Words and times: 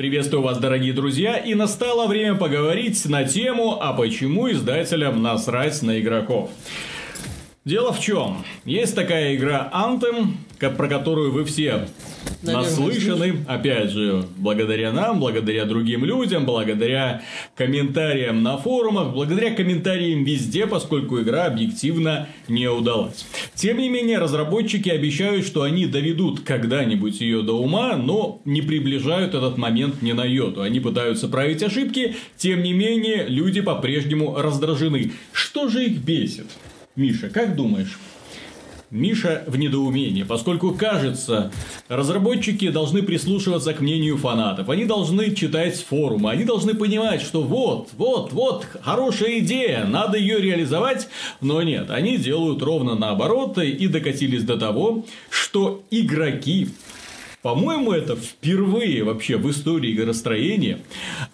Приветствую 0.00 0.42
вас, 0.42 0.56
дорогие 0.56 0.94
друзья, 0.94 1.36
и 1.36 1.52
настало 1.52 2.06
время 2.06 2.34
поговорить 2.34 3.04
на 3.04 3.24
тему, 3.24 3.76
а 3.82 3.92
почему 3.92 4.50
издателям 4.50 5.22
насрать 5.22 5.82
на 5.82 6.00
игроков. 6.00 6.50
Дело 7.66 7.92
в 7.92 8.00
чем? 8.00 8.42
Есть 8.64 8.94
такая 8.94 9.36
игра 9.36 9.70
Anthem, 9.74 10.36
про 10.68 10.88
которую 10.88 11.32
вы 11.32 11.44
все 11.44 11.86
Наверное, 12.42 12.68
наслышаны. 12.68 13.16
Слышно. 13.16 13.44
Опять 13.46 13.90
же, 13.90 14.24
благодаря 14.36 14.92
нам, 14.92 15.20
благодаря 15.20 15.64
другим 15.64 16.04
людям, 16.04 16.44
благодаря 16.44 17.22
комментариям 17.56 18.42
на 18.42 18.58
форумах, 18.58 19.12
благодаря 19.12 19.54
комментариям 19.54 20.24
везде, 20.24 20.66
поскольку 20.66 21.20
игра 21.20 21.46
объективно 21.46 22.28
не 22.48 22.68
удалась. 22.68 23.26
Тем 23.54 23.78
не 23.78 23.88
менее, 23.88 24.18
разработчики 24.18 24.88
обещают, 24.88 25.46
что 25.46 25.62
они 25.62 25.86
доведут 25.86 26.40
когда-нибудь 26.40 27.20
ее 27.20 27.42
до 27.42 27.58
ума, 27.58 27.96
но 27.96 28.42
не 28.44 28.60
приближают 28.60 29.34
этот 29.34 29.56
момент 29.56 30.02
ни 30.02 30.12
на 30.12 30.24
йоту. 30.24 30.62
Они 30.62 30.80
пытаются 30.80 31.28
править 31.28 31.62
ошибки, 31.62 32.16
тем 32.36 32.62
не 32.62 32.72
менее, 32.72 33.26
люди 33.28 33.60
по-прежнему 33.60 34.36
раздражены. 34.36 35.12
Что 35.32 35.68
же 35.68 35.86
их 35.86 35.98
бесит? 35.98 36.46
Миша, 36.96 37.30
как 37.30 37.56
думаешь? 37.56 37.98
Миша 38.90 39.44
в 39.46 39.56
недоумении, 39.56 40.24
поскольку, 40.24 40.72
кажется, 40.72 41.52
разработчики 41.88 42.70
должны 42.70 43.02
прислушиваться 43.02 43.72
к 43.72 43.80
мнению 43.80 44.16
фанатов. 44.16 44.68
Они 44.68 44.84
должны 44.84 45.32
читать 45.34 45.80
форумы, 45.80 46.30
они 46.30 46.44
должны 46.44 46.74
понимать, 46.74 47.22
что 47.22 47.42
вот, 47.42 47.90
вот, 47.96 48.32
вот, 48.32 48.66
хорошая 48.82 49.38
идея, 49.38 49.84
надо 49.84 50.18
ее 50.18 50.40
реализовать. 50.40 51.08
Но 51.40 51.62
нет, 51.62 51.90
они 51.90 52.16
делают 52.16 52.62
ровно 52.62 52.96
наоборот 52.96 53.58
и 53.58 53.86
докатились 53.86 54.42
до 54.42 54.58
того, 54.58 55.04
что 55.30 55.82
игроки 55.90 56.68
по-моему, 57.42 57.92
это 57.92 58.16
впервые 58.16 59.02
вообще 59.02 59.38
в 59.38 59.50
истории 59.50 59.94
игростроения 59.94 60.80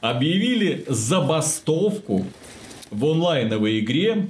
объявили 0.01 0.85
забастовку 0.87 2.25
в 2.93 3.05
онлайновой 3.05 3.81
игре 3.81 4.29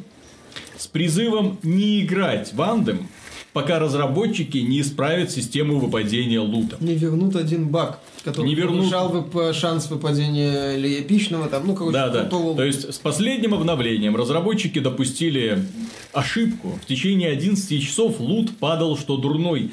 с 0.79 0.87
призывом 0.87 1.59
не 1.63 2.01
играть 2.03 2.55
в 2.55 2.63
Андем, 2.63 3.09
пока 3.57 3.79
разработчики 3.79 4.59
не 4.59 4.83
исправят 4.83 5.31
систему 5.31 5.79
выпадения 5.79 6.43
лута. 6.43 6.77
Не 6.79 6.95
вернут 6.95 7.37
один 7.37 7.69
баг, 7.69 8.01
который 8.23 8.49
не 8.49 8.55
вернут... 8.55 8.93
повышал 8.93 9.55
шанс 9.55 9.89
выпадения 9.89 10.77
или 10.77 11.01
эпичного, 11.01 11.49
там, 11.49 11.67
ну, 11.67 11.75
короче, 11.75 11.95
да, 11.95 12.11
да. 12.11 12.25
То 12.25 12.63
есть, 12.63 12.93
с 12.93 12.99
последним 12.99 13.55
обновлением 13.55 14.15
разработчики 14.15 14.79
допустили 14.79 15.65
ошибку. 16.13 16.79
В 16.83 16.85
течение 16.85 17.31
11 17.31 17.83
часов 17.83 18.21
лут 18.21 18.59
падал, 18.59 18.99
что 18.99 19.17
дурной. 19.17 19.71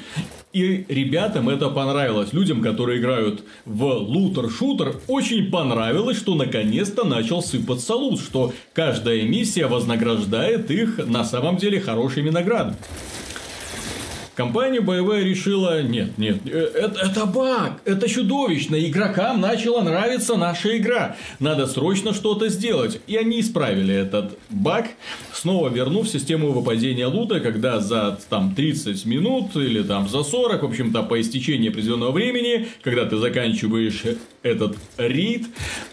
И 0.54 0.86
ребятам 0.88 1.50
это 1.50 1.68
понравилось. 1.68 2.32
Людям, 2.32 2.62
которые 2.62 3.00
играют 3.00 3.42
в 3.66 3.84
лутер-шутер, 3.84 4.96
очень 5.08 5.50
понравилось, 5.50 6.16
что 6.16 6.36
наконец-то 6.36 7.04
начал 7.04 7.42
сыпаться 7.42 7.96
лут, 7.96 8.18
что 8.18 8.54
каждая 8.72 9.24
миссия 9.24 9.66
вознаграждает 9.66 10.70
их 10.70 11.06
на 11.06 11.22
самом 11.24 11.58
деле 11.58 11.80
хорошими 11.80 12.30
наградами. 12.30 12.76
Компания 14.34 14.80
боевая 14.80 15.22
решила, 15.22 15.82
нет, 15.82 16.18
нет, 16.18 16.38
э, 16.46 16.70
это, 16.74 17.00
это 17.00 17.26
баг, 17.26 17.80
это 17.84 18.08
чудовищно, 18.08 18.76
игрокам 18.76 19.40
начала 19.40 19.82
нравиться 19.82 20.34
наша 20.36 20.76
игра, 20.76 21.16
надо 21.38 21.68
срочно 21.68 22.12
что-то 22.12 22.48
сделать. 22.48 23.00
И 23.06 23.16
они 23.16 23.40
исправили 23.40 23.94
этот 23.94 24.36
баг, 24.50 24.86
снова 25.32 25.68
вернув 25.68 26.08
систему 26.08 26.50
выпадения 26.50 27.06
лута, 27.06 27.38
когда 27.38 27.78
за 27.78 28.18
там 28.28 28.54
30 28.56 29.04
минут 29.06 29.54
или 29.54 29.82
там 29.82 30.08
за 30.08 30.24
40, 30.24 30.62
в 30.62 30.66
общем-то, 30.66 31.04
по 31.04 31.20
истечении 31.20 31.68
определенного 31.68 32.10
времени, 32.10 32.66
когда 32.82 33.04
ты 33.06 33.18
заканчиваешь 33.18 34.02
этот 34.42 34.76
рейд, 34.96 35.46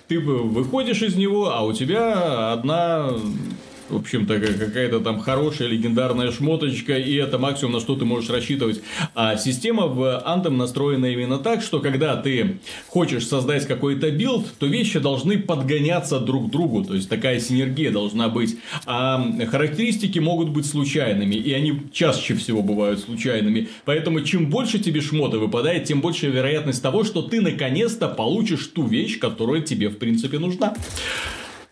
ты 0.08 0.20
выходишь 0.20 1.04
из 1.04 1.16
него, 1.16 1.52
а 1.54 1.62
у 1.64 1.74
тебя 1.74 2.52
одна 2.54 3.12
в 3.92 3.98
общем-то, 3.98 4.40
какая-то 4.40 5.00
там 5.00 5.20
хорошая 5.20 5.68
легендарная 5.68 6.32
шмоточка, 6.32 6.98
и 6.98 7.16
это 7.16 7.38
максимум, 7.38 7.74
на 7.74 7.80
что 7.80 7.96
ты 7.96 8.06
можешь 8.06 8.30
рассчитывать. 8.30 8.82
А 9.16 9.38
система 9.38 9.88
в 9.88 10.24
Anthem 10.26 10.56
настроена 10.56 11.08
именно 11.08 11.38
так, 11.38 11.62
что 11.62 11.80
когда 11.80 12.16
ты 12.16 12.60
хочешь 12.88 13.28
создать 13.28 13.68
какой-то 13.68 14.12
build, 14.12 14.46
то 14.60 14.66
вещи 14.66 15.00
должны 15.00 15.38
подгоняться 15.38 16.20
друг 16.20 16.48
к 16.48 16.52
другу, 16.52 16.84
то 16.84 16.96
есть 16.96 17.10
такая 17.10 17.40
синергия 17.40 17.92
должна 17.92 18.30
быть. 18.30 18.58
А 18.86 19.26
характеристики 19.50 20.20
могут 20.20 20.50
быть 20.50 20.66
случайными, 20.66 21.36
и 21.36 21.54
они 21.54 21.82
чаще 21.92 22.36
всего 22.36 22.62
бывают 22.62 23.00
случайными. 23.00 23.70
Поэтому 23.86 24.22
чем 24.22 24.50
больше 24.50 24.80
тебе 24.80 25.02
шмота 25.02 25.40
выпадает, 25.40 25.86
тем 25.86 26.02
больше 26.02 26.28
вероятность 26.28 26.82
того, 26.82 27.04
что 27.04 27.22
ты 27.22 27.42
наконец-то 27.42 28.08
получишь 28.08 28.68
ту 28.68 28.86
вещь, 28.86 29.20
которая 29.20 29.62
тебе 29.62 29.90
в 29.90 29.98
принципе 29.98 30.40
нужна. 30.40 30.74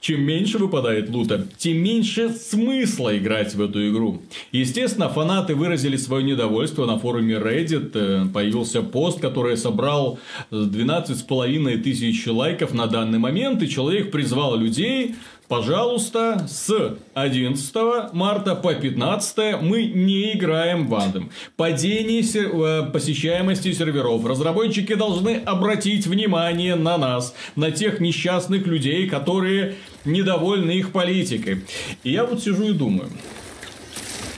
Чем 0.01 0.21
меньше 0.21 0.57
выпадает 0.59 1.09
лута, 1.09 1.45
тем 1.57 1.77
меньше 1.77 2.29
смысла 2.29 3.17
играть 3.17 3.53
в 3.53 3.61
эту 3.61 3.89
игру. 3.89 4.21
Естественно, 4.53 5.09
фанаты 5.09 5.55
выразили 5.55 5.97
свое 5.97 6.23
недовольство 6.23 6.85
на 6.85 6.97
форуме 6.97 7.35
Reddit. 7.35 7.91
Э, 7.95 8.25
появился 8.33 8.81
пост, 8.81 9.19
который 9.19 9.57
собрал 9.57 10.17
12,5 10.51 11.77
тысяч 11.79 12.25
лайков 12.27 12.73
на 12.73 12.88
данный 12.88 13.19
момент. 13.19 13.61
И 13.61 13.69
человек 13.69 14.09
призвал 14.09 14.55
людей 14.57 15.15
Пожалуйста, 15.49 16.45
с 16.47 16.95
11 17.15 18.13
марта 18.13 18.53
по 18.53 18.75
15 18.75 19.59
мы 19.63 19.87
не 19.87 20.33
играем 20.33 20.87
в 20.87 20.93
Андем. 20.93 21.31
Падение 21.57 22.21
э, 22.21 22.91
посещаемости 22.91 23.73
серверов. 23.73 24.23
Разработчики 24.27 24.93
должны 24.93 25.38
обратить 25.38 26.05
внимание 26.05 26.75
на 26.75 26.99
нас, 26.99 27.33
на 27.55 27.71
тех 27.71 27.99
несчастных 27.99 28.67
людей, 28.67 29.09
которые 29.09 29.73
недовольны 30.05 30.69
их 30.69 30.91
политикой. 30.91 31.63
И 32.03 32.11
я 32.11 32.25
вот 32.25 32.43
сижу 32.43 32.69
и 32.69 32.73
думаю. 32.73 33.09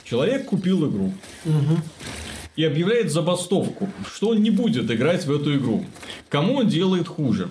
Человек 0.04 0.46
купил 0.46 0.88
игру. 0.88 1.12
Угу. 1.44 1.76
И 2.56 2.64
объявляет 2.64 3.12
забастовку, 3.12 3.90
что 4.10 4.30
он 4.30 4.42
не 4.42 4.50
будет 4.50 4.90
играть 4.90 5.26
в 5.26 5.34
эту 5.34 5.56
игру. 5.56 5.84
Кому 6.30 6.54
он 6.54 6.68
делает 6.68 7.06
хуже? 7.06 7.50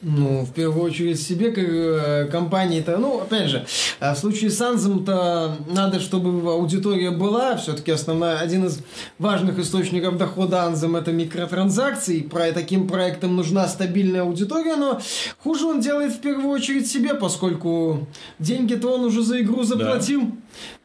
Ну, 0.00 0.44
в 0.44 0.52
первую 0.52 0.84
очередь 0.84 1.20
себе, 1.20 1.50
как 1.50 1.64
э, 1.66 2.28
компании-то, 2.30 2.98
ну, 2.98 3.20
опять 3.20 3.48
же, 3.48 3.66
э, 3.98 4.14
в 4.14 4.16
случае 4.16 4.50
с 4.50 4.60
Анзом-то 4.60 5.56
надо, 5.68 5.98
чтобы 5.98 6.52
аудитория 6.52 7.10
была, 7.10 7.56
все-таки 7.56 7.90
основная, 7.90 8.38
один 8.38 8.66
из 8.66 8.80
важных 9.18 9.58
источников 9.58 10.16
дохода 10.16 10.62
Анзом 10.62 10.94
это 10.94 11.10
микротранзакции, 11.10 12.20
про 12.20 12.52
таким 12.52 12.86
проектам 12.86 13.34
нужна 13.34 13.66
стабильная 13.66 14.22
аудитория, 14.22 14.76
но 14.76 15.00
хуже 15.42 15.66
он 15.66 15.80
делает 15.80 16.12
в 16.12 16.20
первую 16.20 16.50
очередь 16.50 16.88
себе, 16.88 17.14
поскольку 17.14 18.06
деньги-то 18.38 18.94
он 18.94 19.04
уже 19.04 19.24
за 19.24 19.40
игру 19.40 19.64
заплатил. 19.64 20.20
Да. 20.20 20.32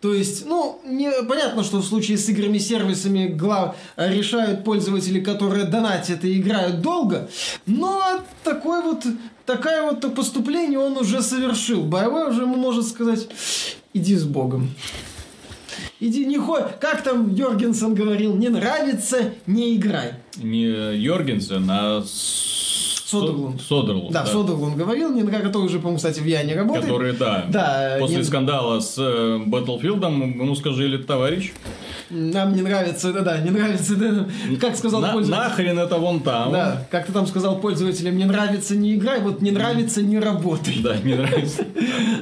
То 0.01 0.13
есть, 0.13 0.45
ну, 0.45 0.81
не, 0.85 1.11
понятно, 1.23 1.63
что 1.63 1.77
в 1.77 1.85
случае 1.85 2.17
с 2.17 2.27
играми-сервисами 2.29 3.27
глав, 3.27 3.75
решают 3.95 4.63
пользователи, 4.63 5.19
которые 5.19 5.65
донатят 5.65 6.25
и 6.25 6.37
играют 6.39 6.81
долго, 6.81 7.29
но 7.65 8.01
такой 8.43 8.81
вот, 8.81 9.05
такое 9.45 9.83
вот 9.83 10.13
поступление 10.15 10.79
он 10.79 10.97
уже 10.97 11.21
совершил. 11.21 11.83
Боевой 11.83 12.29
уже 12.29 12.41
ему 12.41 12.55
может 12.55 12.87
сказать, 12.87 13.27
иди 13.93 14.15
с 14.15 14.23
Богом. 14.23 14.71
Иди, 15.99 16.25
не 16.25 16.37
хо... 16.37 16.69
Как 16.81 17.01
там 17.01 17.33
Йоргенсен 17.33 17.95
говорил, 17.95 18.35
не 18.35 18.49
нравится, 18.49 19.33
не 19.47 19.75
играй. 19.75 20.15
Не 20.35 20.97
Йоргенсен, 20.97 21.65
а 21.69 22.03
Содерлунд. 23.19 23.61
Содерлунд. 23.61 24.11
Да, 24.11 24.23
да, 24.23 24.31
Содерлунд 24.31 24.75
говорил, 24.75 25.11
не 25.11 25.23
который 25.23 25.65
уже, 25.65 25.77
по-моему, 25.77 25.97
кстати, 25.97 26.19
в 26.19 26.25
Яне 26.25 26.55
работает. 26.55 26.85
Который, 26.85 27.13
да, 27.13 27.45
да 27.49 27.97
после 27.99 28.17
не... 28.17 28.23
скандала 28.23 28.79
с 28.79 28.97
э, 28.97 29.39
Battlefield 29.45 30.03
ему 30.03 30.55
скажили, 30.55 30.97
товарищ, 30.97 31.51
нам 32.09 32.55
не 32.55 32.61
нравится, 32.61 33.11
да, 33.11 33.21
да, 33.21 33.37
не 33.39 33.49
нравится, 33.49 33.95
да, 33.95 34.27
как 34.59 34.75
сказал 34.75 35.01
На, 35.01 35.13
пользователь. 35.13 35.43
Нахрен 35.43 35.79
это 35.79 35.97
вон 35.97 36.21
там. 36.21 36.51
Да, 36.51 36.87
как 36.91 37.05
ты 37.05 37.11
там 37.11 37.27
сказал 37.27 37.59
пользователям, 37.59 38.17
не 38.17 38.25
нравится, 38.25 38.75
не 38.75 38.95
играй, 38.95 39.21
вот 39.21 39.41
не 39.41 39.51
нравится, 39.51 40.01
не 40.01 40.19
работай. 40.19 40.79
Да, 40.81 40.97
не 40.97 41.15
нравится. 41.15 41.65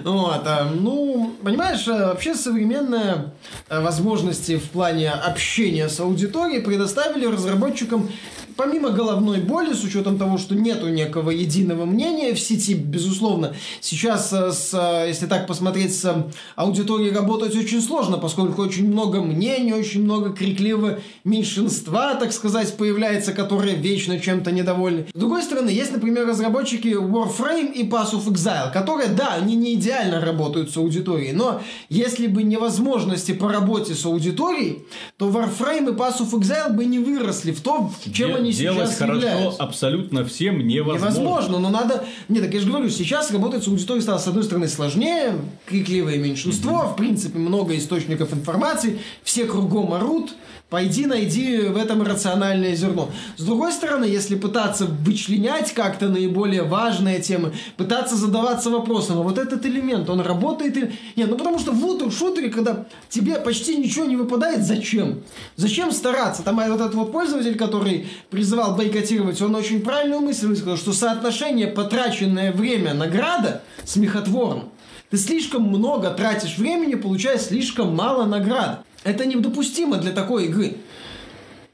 Вот, 0.04 0.42
а, 0.46 0.70
ну, 0.74 1.34
понимаешь, 1.44 1.88
э, 1.88 1.92
вообще 1.92 2.34
современные 2.34 3.32
э, 3.70 3.82
возможности 3.82 4.58
в 4.58 4.70
плане 4.70 5.12
общения 5.12 5.90
с 5.90 6.00
аудиторией 6.00 6.62
предоставили 6.62 7.26
разработчикам 7.26 8.10
помимо 8.56 8.90
головной 8.90 9.40
боли, 9.40 9.74
с 9.74 9.84
учетом 9.84 10.18
того, 10.18 10.38
что 10.38 10.56
нету 10.56 10.90
некого 10.90 11.32
единого 11.32 11.86
мнения 11.86 12.34
в 12.34 12.40
сети, 12.40 12.74
безусловно, 12.74 13.56
сейчас, 13.80 14.34
э, 14.34 14.52
с, 14.52 14.74
э, 14.74 15.08
если 15.08 15.26
так 15.26 15.48
посмотреть, 15.48 15.96
с 15.96 16.26
аудиторией 16.56 17.12
работать 17.12 17.56
очень 17.56 17.82
сложно, 17.82 18.18
поскольку 18.18 18.62
очень 18.62 18.88
много 18.88 19.22
мнений, 19.22 19.74
очень 19.74 20.04
много 20.04 20.32
крикливого 20.32 21.00
меньшинства, 21.24 22.16
так 22.16 22.34
сказать, 22.34 22.76
появляется, 22.78 23.34
которые 23.34 23.76
вечно 23.76 24.20
чем-то 24.20 24.52
недовольны. 24.52 25.08
С 25.14 25.20
другой 25.20 25.44
стороны, 25.44 25.70
есть, 25.70 25.92
например, 25.92 26.28
разработчики 26.28 26.90
Warframe 26.90 27.74
и 27.74 27.88
Pass 27.88 28.14
of 28.14 28.26
Exile, 28.26 28.72
которые, 28.72 29.10
да, 29.10 29.34
они 29.34 29.56
не 29.56 29.74
идеально 29.76 30.20
работают 30.22 30.72
с 30.72 30.78
аудиторией, 30.78 31.34
но 31.34 31.62
если 31.90 32.28
бы 32.28 32.44
невозможности 32.44 33.34
по 33.34 33.50
работе 33.50 33.94
с 33.96 34.06
аудиторией, 34.06 34.84
то 35.18 35.30
Warframe 35.30 35.94
и 35.94 35.96
Pass 35.96 36.20
of 36.20 36.32
Exile 36.32 36.74
бы 36.74 36.86
не 36.86 37.00
выросли 37.00 37.52
в 37.52 37.62
то, 37.62 37.92
чем 38.14 38.41
они 38.42 38.52
делать 38.52 38.90
сейчас 38.90 38.98
хорошо 38.98 39.28
являются. 39.28 39.64
абсолютно 39.64 40.26
всем 40.26 40.68
невозможно. 40.68 41.20
Невозможно, 41.20 41.60
но 41.60 41.70
надо... 41.70 42.04
Нет, 42.28 42.44
так 42.44 42.54
я 42.54 42.60
же 42.60 42.68
говорю, 42.68 42.90
сейчас 42.90 43.32
работать 43.32 43.64
с 43.64 43.68
аудиторией 43.68 44.04
стало, 44.04 44.18
с 44.18 44.28
одной 44.28 44.44
стороны, 44.44 44.68
сложнее, 44.68 45.36
крикливое 45.66 46.18
меньшинство, 46.18 46.88
в 46.88 46.96
принципе, 46.96 47.38
много 47.40 47.78
источников 47.78 48.34
информации, 48.34 49.00
все 49.24 49.46
кругом 49.46 49.94
орут, 49.94 50.34
Пойди 50.72 51.06
найди 51.06 51.64
в 51.64 51.76
этом 51.76 52.02
рациональное 52.02 52.76
зерно. 52.76 53.10
С 53.36 53.44
другой 53.44 53.74
стороны, 53.74 54.06
если 54.06 54.36
пытаться 54.36 54.86
вычленять 54.86 55.74
как-то 55.74 56.08
наиболее 56.08 56.64
важные 56.64 57.20
темы, 57.20 57.52
пытаться 57.76 58.16
задаваться 58.16 58.70
вопросом, 58.70 59.20
а 59.20 59.22
вот 59.22 59.38
этот 59.38 59.66
элемент, 59.66 60.10
он 60.10 60.22
работает 60.22 60.78
или... 60.78 60.94
Нет, 61.18 61.30
ну 61.30 61.38
потому 61.38 61.60
что 61.60 61.74
в 61.74 61.86
лутер-шутере, 61.86 62.50
когда 62.50 62.86
тебе 63.10 63.36
почти 63.36 63.76
ничего 63.76 64.06
не 64.06 64.16
выпадает, 64.16 64.66
зачем? 64.66 65.24
Зачем 65.58 65.92
стараться? 65.92 66.42
Там 66.42 66.56
вот 66.56 66.80
этот 66.80 66.96
вот 66.96 67.12
пользователь, 67.12 67.58
который 67.58 68.08
призывал 68.30 68.74
бойкотировать, 68.74 69.42
он 69.42 69.54
очень 69.56 69.82
правильную 69.82 70.22
мысль 70.22 70.48
высказал, 70.48 70.78
что 70.78 70.94
соотношение 70.94 71.68
потраченное 71.68 72.54
время 72.54 72.94
награда 72.94 73.62
смехотворно. 73.84 74.70
Ты 75.12 75.18
слишком 75.18 75.64
много 75.64 76.10
тратишь 76.12 76.58
времени, 76.58 76.96
получая 76.96 77.38
слишком 77.38 77.94
мало 77.94 78.26
наград. 78.26 78.86
Это 79.04 79.26
недопустимо 79.26 79.98
для 79.98 80.14
такой 80.14 80.46
игры. 80.46 80.78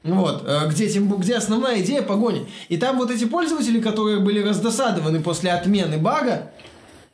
Вот, 0.02 0.42
э, 0.44 0.68
где, 0.68 0.88
тем, 0.88 1.08
где 1.16 1.36
основная 1.36 1.80
идея 1.80 2.02
погони. 2.02 2.48
И 2.68 2.76
там 2.78 2.98
вот 2.98 3.12
эти 3.12 3.26
пользователи, 3.26 3.80
которые 3.80 4.18
были 4.18 4.40
раздосадованы 4.40 5.20
после 5.20 5.52
отмены 5.52 5.98
бага, 5.98 6.50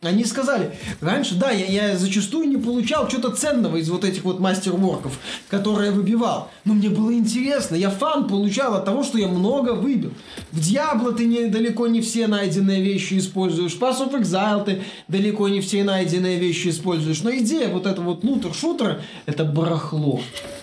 они 0.09 0.25
сказали, 0.25 0.73
раньше, 1.01 1.35
да, 1.37 1.51
я, 1.51 1.67
я 1.91 1.97
зачастую 1.97 2.49
не 2.49 2.57
получал 2.57 3.09
что-то 3.09 3.31
ценного 3.31 3.77
из 3.77 3.89
вот 3.91 4.05
этих 4.05 4.25
вот 4.25 4.41
мастер-ворков, 4.41 5.19
которые 5.49 5.91
я 5.91 5.93
выбивал. 5.93 6.51
Но 6.65 6.75
мне 6.75 6.89
было 6.89 7.13
интересно, 7.13 7.75
я 7.77 7.91
фан 7.91 8.27
получал 8.29 8.75
от 8.75 8.85
того, 8.85 9.03
что 9.03 9.19
я 9.19 9.29
много 9.29 9.71
выбил. 9.75 10.13
В 10.53 10.61
Диабло 10.61 11.13
ты 11.13 11.25
не, 11.27 11.47
далеко 11.47 11.87
не 11.87 12.01
все 12.01 12.27
найденные 12.27 12.83
вещи 12.83 13.19
используешь. 13.19 13.73
В 13.73 13.81
Pass 13.83 13.99
of 14.01 14.13
Exile 14.21 14.65
ты 14.65 14.83
далеко 15.09 15.49
не 15.49 15.61
все 15.61 15.85
найденные 15.85 16.39
вещи 16.39 16.69
используешь. 16.69 17.23
Но 17.23 17.31
идея 17.37 17.69
вот 17.69 17.87
этого 17.87 18.07
вот 18.15 18.25
лутер-шутера, 18.25 19.01
это 19.27 19.45
барахло. 19.45 20.21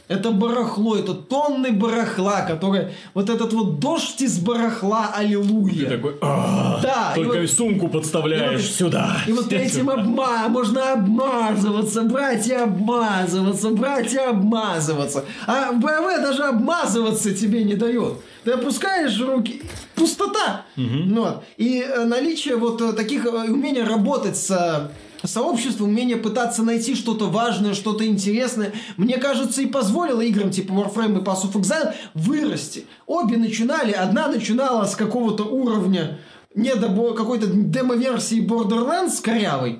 Это 0.07 0.31
барахло, 0.31 0.97
это 0.97 1.13
тонны 1.13 1.71
барахла, 1.71 2.41
которое... 2.41 2.91
Вот 3.13 3.29
этот 3.29 3.53
вот 3.53 3.79
дождь 3.79 4.21
из 4.21 4.39
барахла, 4.39 5.11
аллилуйя. 5.15 5.85
Ты 5.85 5.95
такой, 5.95 6.15
«А, 6.21 6.79
Да, 6.81 7.13
и 7.15 7.23
только 7.23 7.39
вот- 7.39 7.49
сумку 7.51 7.87
подставляешь 7.87 8.61
вот- 8.61 8.71
сюда. 8.71 9.17
И 9.25 9.30
вот 9.31 9.51
этим 9.51 9.89
обма... 9.89 10.47
можно 10.49 10.93
обмазываться, 10.93 12.03
брать 12.03 12.47
и 12.47 12.53
обмазываться, 12.53 13.69
брать 13.69 14.13
и 14.13 14.17
обмазываться. 14.17 15.25
А 15.47 15.71
БМ 15.71 16.21
даже 16.21 16.43
обмазываться 16.43 17.33
тебе 17.33 17.63
не 17.63 17.75
дает. 17.75 18.15
Ты 18.43 18.51
опускаешь 18.51 19.19
руки, 19.19 19.61
пустота. 19.95 20.65
Ну 20.75 21.21
вот. 21.21 21.43
И 21.57 21.81
э, 21.81 22.05
наличие 22.05 22.55
вот 22.55 22.81
э, 22.81 22.93
таких 22.93 23.25
э, 23.25 23.29
умения 23.29 23.85
работать 23.85 24.35
с 24.35 24.91
сообществом, 25.23 25.89
умение 25.89 26.17
пытаться 26.17 26.63
найти 26.63 26.95
что-то 26.95 27.29
важное, 27.29 27.73
что-то 27.73 28.05
интересное, 28.05 28.73
мне 28.97 29.17
кажется, 29.17 29.61
и 29.61 29.67
позволило 29.67 30.21
играм 30.21 30.49
типа 30.51 30.71
Warframe 30.71 31.21
и 31.21 31.23
Pass 31.23 31.43
of 31.43 31.53
Exile 31.53 31.93
вырасти. 32.13 32.85
Обе 33.05 33.37
начинали, 33.37 33.91
одна 33.91 34.27
начинала 34.27 34.85
с 34.85 34.95
какого-то 34.95 35.43
уровня 35.43 36.17
не 36.53 36.75
до 36.75 37.13
какой-то 37.13 37.47
демо-версии 37.47 38.45
Borderlands 38.45 39.21
корявой, 39.21 39.79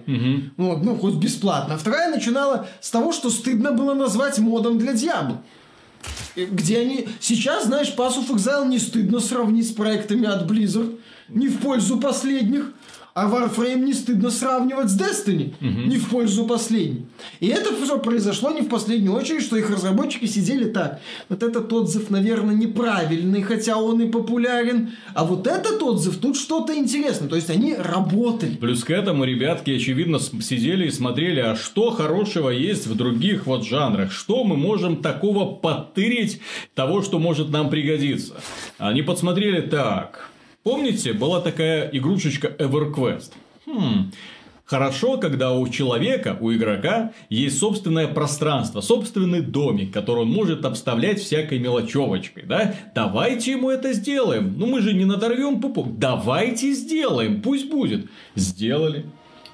вот, 0.57 0.83
ну, 0.83 0.95
хоть 0.97 1.15
бесплатно. 1.15 1.75
А 1.75 1.77
вторая 1.77 2.09
начинала 2.09 2.67
с 2.79 2.89
того, 2.89 3.11
что 3.11 3.29
стыдно 3.29 3.71
было 3.71 3.93
назвать 3.93 4.39
модом 4.39 4.77
для. 4.77 4.91
И 6.35 6.45
Где 6.45 6.79
они... 6.79 7.07
Сейчас, 7.19 7.65
знаешь, 7.65 7.93
Pass 7.95 8.17
of 8.17 8.29
Exile 8.29 8.67
не 8.67 8.79
стыдно 8.79 9.19
сравнить 9.19 9.67
с 9.67 9.71
проектами 9.71 10.25
от 10.25 10.49
Blizzard. 10.49 10.99
Не 11.29 11.47
в 11.47 11.59
пользу 11.59 11.97
последних. 11.97 12.71
А 13.13 13.29
Warframe 13.29 13.83
не 13.83 13.93
стыдно 13.93 14.31
сравнивать 14.31 14.89
с 14.89 14.99
Destiny. 14.99 15.53
Не 15.59 15.97
в 15.97 16.09
пользу 16.09 16.45
последней. 16.45 17.05
И 17.41 17.47
это 17.47 17.75
все 17.75 17.99
произошло 17.99 18.51
не 18.51 18.61
в 18.61 18.69
последнюю 18.69 19.13
очередь, 19.13 19.41
что 19.41 19.57
их 19.57 19.69
разработчики 19.69 20.25
сидели 20.25 20.65
так. 20.65 21.01
Вот 21.27 21.43
этот 21.43 21.71
отзыв, 21.73 22.09
наверное, 22.09 22.55
неправильный, 22.55 23.41
хотя 23.41 23.77
он 23.77 24.01
и 24.01 24.09
популярен. 24.09 24.91
А 25.13 25.25
вот 25.25 25.45
этот 25.47 25.81
отзыв, 25.83 26.17
тут 26.17 26.37
что-то 26.37 26.73
интересное. 26.73 27.27
То 27.27 27.35
есть 27.35 27.49
они 27.49 27.75
работали. 27.75 28.55
Плюс 28.55 28.83
к 28.83 28.91
этому 28.91 29.25
ребятки, 29.25 29.71
очевидно, 29.71 30.19
сидели 30.19 30.87
и 30.87 30.91
смотрели, 30.91 31.41
а 31.41 31.55
что 31.55 31.91
хорошего 31.91 32.49
есть 32.49 32.87
в 32.87 32.95
других 32.95 33.45
вот 33.45 33.65
жанрах, 33.65 34.11
что 34.13 34.45
мы 34.45 34.55
можем 34.55 35.01
такого 35.01 35.53
подтырить 35.53 36.39
того, 36.75 37.01
что 37.01 37.19
может 37.19 37.49
нам 37.49 37.69
пригодиться. 37.69 38.35
Они 38.77 39.01
подсмотрели 39.01 39.61
так. 39.61 40.30
Помните, 40.63 41.13
была 41.13 41.41
такая 41.41 41.89
игрушечка 41.91 42.47
EverQuest? 42.47 43.31
Хм, 43.65 44.11
Хорошо, 44.71 45.17
когда 45.17 45.51
у 45.51 45.67
человека, 45.67 46.37
у 46.39 46.53
игрока, 46.53 47.11
есть 47.29 47.59
собственное 47.59 48.07
пространство, 48.07 48.79
собственный 48.79 49.41
домик, 49.41 49.91
который 49.91 50.21
он 50.21 50.29
может 50.29 50.63
обставлять 50.63 51.19
всякой 51.19 51.59
мелочевочкой, 51.59 52.43
да? 52.43 52.73
Давайте 52.95 53.51
ему 53.51 53.69
это 53.69 53.91
сделаем. 53.91 54.53
Ну, 54.57 54.67
мы 54.67 54.79
же 54.79 54.93
не 54.93 55.03
надорвем 55.03 55.59
пупок. 55.59 55.99
Давайте 55.99 56.71
сделаем, 56.71 57.41
пусть 57.41 57.69
будет. 57.69 58.09
Сделали. 58.35 59.07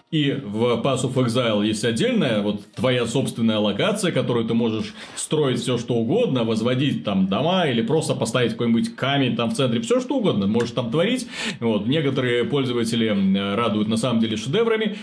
И 0.10 0.32
в 0.32 0.82
Pass 0.82 1.04
of 1.04 1.16
Exile 1.16 1.66
есть 1.66 1.84
отдельная, 1.84 2.42
вот 2.42 2.62
твоя 2.74 3.06
собственная 3.06 3.58
локация, 3.58 4.14
которую 4.14 4.46
ты 4.46 4.54
можешь 4.54 4.94
строить 5.18 5.60
все 5.60 5.78
что 5.78 5.96
угодно, 5.96 6.46
возводить 6.46 7.04
там 7.04 7.28
дома 7.28 7.68
или 7.68 7.82
просто 7.82 8.16
поставить 8.16 8.52
какой-нибудь 8.52 8.96
камень 8.96 9.36
там 9.36 9.50
в 9.50 9.56
центре, 9.56 9.82
все 9.82 10.00
что 10.00 10.16
угодно, 10.16 10.48
можешь 10.48 10.72
там 10.72 10.92
творить. 10.92 11.28
Вот, 11.60 11.88
некоторые 11.88 12.46
пользователи 12.46 13.08
м, 13.08 13.36
радуют 13.56 13.90
на 13.90 13.98
самом 13.98 14.22
деле 14.22 14.38
шедеврами. 14.38 14.98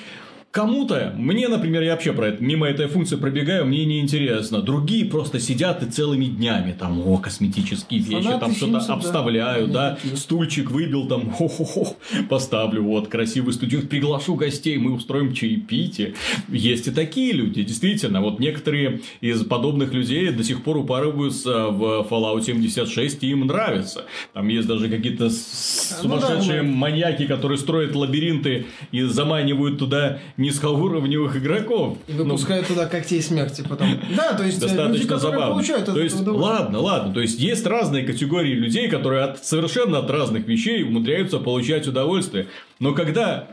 Кому-то, 0.54 1.12
мне, 1.16 1.48
например, 1.48 1.82
я 1.82 1.94
вообще 1.94 2.12
про 2.12 2.28
это, 2.28 2.40
мимо 2.40 2.68
этой 2.68 2.86
функции 2.86 3.16
пробегаю, 3.16 3.66
мне 3.66 3.84
не 3.84 3.98
интересно. 3.98 4.62
Другие 4.62 5.04
просто 5.04 5.40
сидят 5.40 5.82
и 5.82 5.90
целыми 5.90 6.26
днями 6.26 6.76
там, 6.78 7.04
о, 7.04 7.18
косметические 7.18 7.98
вещи, 7.98 8.22
Фанаты 8.22 8.38
там 8.38 8.54
что-то 8.54 8.80
Симсов, 8.80 9.02
да. 9.32 9.66
да, 9.66 9.98
стульчик 10.14 10.70
выбил 10.70 11.08
там, 11.08 11.28
хо-хо-хо, 11.32 11.96
поставлю, 12.28 12.84
вот, 12.84 13.08
красивый 13.08 13.52
студент, 13.52 13.90
приглашу 13.90 14.36
гостей, 14.36 14.78
мы 14.78 14.92
устроим 14.92 15.34
чаепитие. 15.34 16.14
Есть 16.48 16.86
и 16.86 16.92
такие 16.92 17.32
люди, 17.32 17.64
действительно, 17.64 18.20
вот 18.20 18.38
некоторые 18.38 19.00
из 19.20 19.44
подобных 19.44 19.92
людей 19.92 20.30
до 20.30 20.44
сих 20.44 20.62
пор 20.62 20.76
упарываются 20.76 21.66
в 21.66 22.06
Fallout 22.08 22.44
76 22.44 23.24
и 23.24 23.30
им 23.30 23.44
нравится. 23.48 24.04
Там 24.34 24.46
есть 24.46 24.68
даже 24.68 24.88
какие-то 24.88 25.24
Ну 25.24 25.30
да, 25.30 26.00
сумасшедшие 26.00 26.62
ну. 26.62 26.76
маньяки, 26.76 27.26
которые 27.26 27.58
строят 27.58 27.96
лабиринты 27.96 28.66
и 28.92 29.02
заманивают 29.02 29.80
туда 29.80 30.20
низкоуровневых 30.44 31.36
игроков. 31.36 31.98
И 32.06 32.12
Ну, 32.12 32.24
выпускают 32.24 32.68
туда 32.68 32.86
когтей 32.86 33.22
смерти 33.22 33.64
потом. 33.68 33.88
Да, 34.16 34.34
то 34.34 34.44
есть 34.44 34.62
э, 34.62 34.66
люди, 34.66 34.76
достаточно 34.76 35.04
которые 35.04 35.20
забавно. 35.20 35.52
получают 35.54 35.86
То 35.86 36.00
есть, 36.00 36.20
ладно, 36.26 36.80
ладно. 36.80 37.14
То 37.14 37.20
есть, 37.20 37.40
есть 37.40 37.66
разные 37.66 38.04
категории 38.04 38.52
людей, 38.52 38.88
которые 38.88 39.24
от, 39.24 39.44
совершенно 39.44 39.98
от 39.98 40.10
разных 40.10 40.46
вещей 40.46 40.82
умудряются 40.82 41.38
получать 41.38 41.86
удовольствие. 41.88 42.46
Но 42.78 42.92
когда 42.92 43.48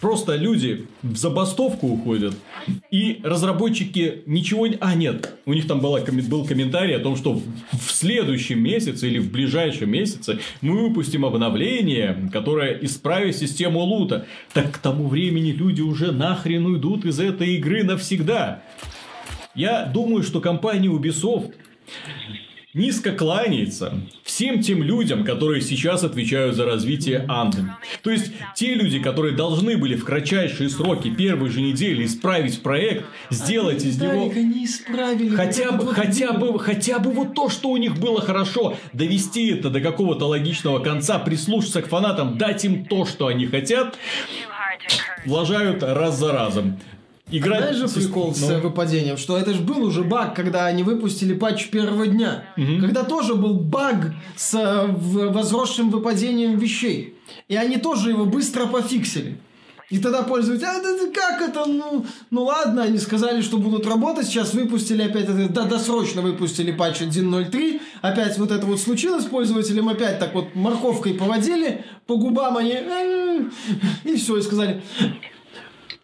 просто 0.00 0.36
люди 0.36 0.86
в 1.02 1.16
забастовку 1.16 1.88
уходят, 1.88 2.34
и 2.90 3.20
разработчики 3.22 4.22
ничего 4.26 4.66
не... 4.66 4.76
А, 4.80 4.94
нет, 4.94 5.34
у 5.46 5.52
них 5.52 5.66
там 5.66 5.80
была, 5.80 6.00
был 6.00 6.46
комментарий 6.46 6.96
о 6.96 7.00
том, 7.00 7.16
что 7.16 7.40
в 7.72 7.90
следующем 7.90 8.62
месяце 8.62 9.08
или 9.08 9.18
в 9.18 9.30
ближайшем 9.30 9.90
месяце 9.90 10.38
мы 10.60 10.88
выпустим 10.88 11.24
обновление, 11.24 12.28
которое 12.32 12.78
исправит 12.82 13.36
систему 13.36 13.80
лута. 13.80 14.26
Так 14.52 14.72
к 14.72 14.78
тому 14.78 15.08
времени 15.08 15.50
люди 15.50 15.80
уже 15.80 16.12
нахрен 16.12 16.66
уйдут 16.66 17.04
из 17.04 17.20
этой 17.20 17.56
игры 17.56 17.84
навсегда. 17.84 18.62
Я 19.54 19.84
думаю, 19.86 20.22
что 20.22 20.40
компания 20.40 20.88
Ubisoft 20.88 21.54
низко 22.74 23.12
кланяется 23.12 23.98
всем 24.36 24.60
тем 24.60 24.82
людям, 24.82 25.24
которые 25.24 25.62
сейчас 25.62 26.04
отвечают 26.04 26.56
за 26.56 26.66
развитие 26.66 27.24
Anthem. 27.26 27.68
То 28.02 28.10
есть, 28.10 28.32
те 28.54 28.74
люди, 28.74 28.98
которые 28.98 29.34
должны 29.34 29.78
были 29.78 29.96
в 29.96 30.04
кратчайшие 30.04 30.68
сроки 30.68 31.08
первой 31.08 31.48
же 31.48 31.62
недели 31.62 32.04
исправить 32.04 32.60
проект, 32.60 33.06
сделать 33.30 33.82
из 33.82 33.98
него... 33.98 34.26
Старик, 34.26 34.36
они 34.36 34.66
исправили. 34.66 35.34
Хотя 35.34 35.72
бы, 35.72 35.94
хотя 35.94 36.32
бы, 36.34 36.58
хотя 36.58 36.98
бы 36.98 37.12
вот 37.12 37.34
то, 37.34 37.48
что 37.48 37.70
у 37.70 37.78
них 37.78 37.96
было 37.98 38.20
хорошо, 38.20 38.76
довести 38.92 39.52
это 39.52 39.70
до 39.70 39.80
какого-то 39.80 40.26
логичного 40.26 40.80
конца, 40.80 41.18
прислушаться 41.18 41.80
к 41.80 41.88
фанатам, 41.88 42.36
дать 42.36 42.62
им 42.66 42.84
то, 42.84 43.06
что 43.06 43.28
они 43.28 43.46
хотят, 43.46 43.96
влажают 45.24 45.82
раз 45.82 46.18
за 46.18 46.32
разом. 46.32 46.78
Играть... 47.28 47.76
Знаешь 47.76 47.76
же 47.76 47.88
прикол 47.88 48.34
с 48.34 48.40
ну, 48.40 48.50
э, 48.52 48.60
выпадением, 48.60 49.16
что 49.16 49.36
это 49.36 49.52
же 49.52 49.60
был 49.60 49.82
уже 49.84 50.04
баг, 50.04 50.36
когда 50.36 50.66
они 50.66 50.84
выпустили 50.84 51.34
патч 51.34 51.70
первого 51.70 52.06
дня. 52.06 52.44
Когда 52.54 53.02
тоже 53.02 53.34
был 53.34 53.54
баг 53.54 54.14
с 54.36 54.54
э, 54.54 54.86
возросшим 54.86 55.90
выпадением 55.90 56.56
вещей. 56.56 57.18
И 57.48 57.56
они 57.56 57.78
тоже 57.78 58.10
его 58.10 58.26
быстро 58.26 58.66
пофиксили. 58.66 59.38
И 59.88 59.98
тогда 59.98 60.22
пользователи, 60.22 60.66
а 60.66 60.82
да, 60.82 61.12
как 61.14 61.48
это, 61.48 61.64
ну, 61.66 62.04
ну 62.30 62.44
ладно, 62.44 62.82
они 62.82 62.98
сказали, 62.98 63.40
что 63.40 63.56
будут 63.56 63.86
работать, 63.86 64.26
сейчас 64.26 64.52
выпустили 64.52 65.02
опять, 65.02 65.24
это, 65.24 65.48
да, 65.48 65.64
досрочно 65.64 66.22
выпустили 66.22 66.72
патч 66.72 67.02
1.03, 67.02 67.80
опять 68.02 68.36
вот 68.36 68.50
это 68.50 68.66
вот 68.66 68.80
случилось, 68.80 69.26
пользователям 69.26 69.88
опять 69.88 70.18
так 70.18 70.34
вот 70.34 70.56
морковкой 70.56 71.14
поводили, 71.14 71.84
по 72.08 72.16
губам 72.16 72.56
они, 72.56 72.72
«М-м-м», 72.72 73.52
и 74.02 74.16
все, 74.16 74.38
и 74.38 74.42
сказали, 74.42 74.82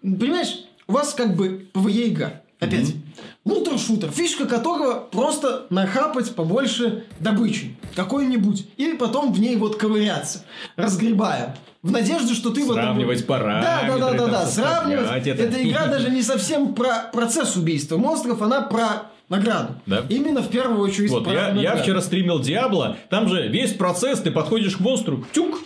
понимаешь, 0.01 0.61
у 0.93 0.95
вас 0.95 1.15
как 1.15 1.35
бы 1.35 1.69
PvE 1.73 2.09
игра, 2.09 2.43
опять, 2.61 2.91
mm-hmm. 2.91 3.47
Лутер-шутер, 3.47 4.11
фишка 4.11 4.45
которого 4.45 5.01
просто 5.11 5.67
нахапать 5.71 6.35
побольше 6.35 7.05
добычи 7.19 7.75
какой-нибудь. 7.97 8.67
И 8.77 8.93
потом 8.93 9.33
в 9.33 9.41
ней 9.41 9.57
вот 9.57 9.77
ковыряться, 9.77 10.45
разгребая. 10.77 11.57
В 11.83 11.91
надежде, 11.91 12.35
что 12.35 12.51
ты 12.51 12.65
Сравнивать 12.65 13.21
вот... 13.21 13.27
параметры. 13.27 13.99
Да, 13.99 13.99
да, 13.99 14.11
да, 14.11 14.19
да, 14.19 14.27
да. 14.27 14.47
Сравнивать. 14.47 15.27
Это... 15.27 15.43
Эта 15.43 15.67
игра 15.67 15.87
даже 15.91 16.11
не 16.11 16.21
совсем 16.21 16.75
про 16.75 17.11
процесс 17.11 17.57
убийства 17.57 17.97
монстров, 17.97 18.43
она 18.43 18.61
про 18.61 19.11
награду. 19.31 19.75
Да. 19.87 20.05
Именно 20.11 20.43
в 20.43 20.51
первую 20.51 20.81
очередь 20.81 21.11
вот, 21.11 21.25
про 21.25 21.33
я, 21.33 21.41
награду. 21.49 21.63
я 21.63 21.77
вчера 21.77 22.03
стримил 22.03 22.39
Диабло, 22.39 22.99
там 23.09 23.29
же 23.31 23.49
весь 23.49 23.73
процесс, 23.73 24.21
ты 24.21 24.31
подходишь 24.31 24.77
к 24.77 24.81
монстру, 24.81 25.25
тюк, 25.33 25.63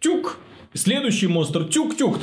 тюк, 0.00 0.38
Следующий 0.76 1.26
монстр 1.26 1.64
тюк-тюк. 1.64 2.18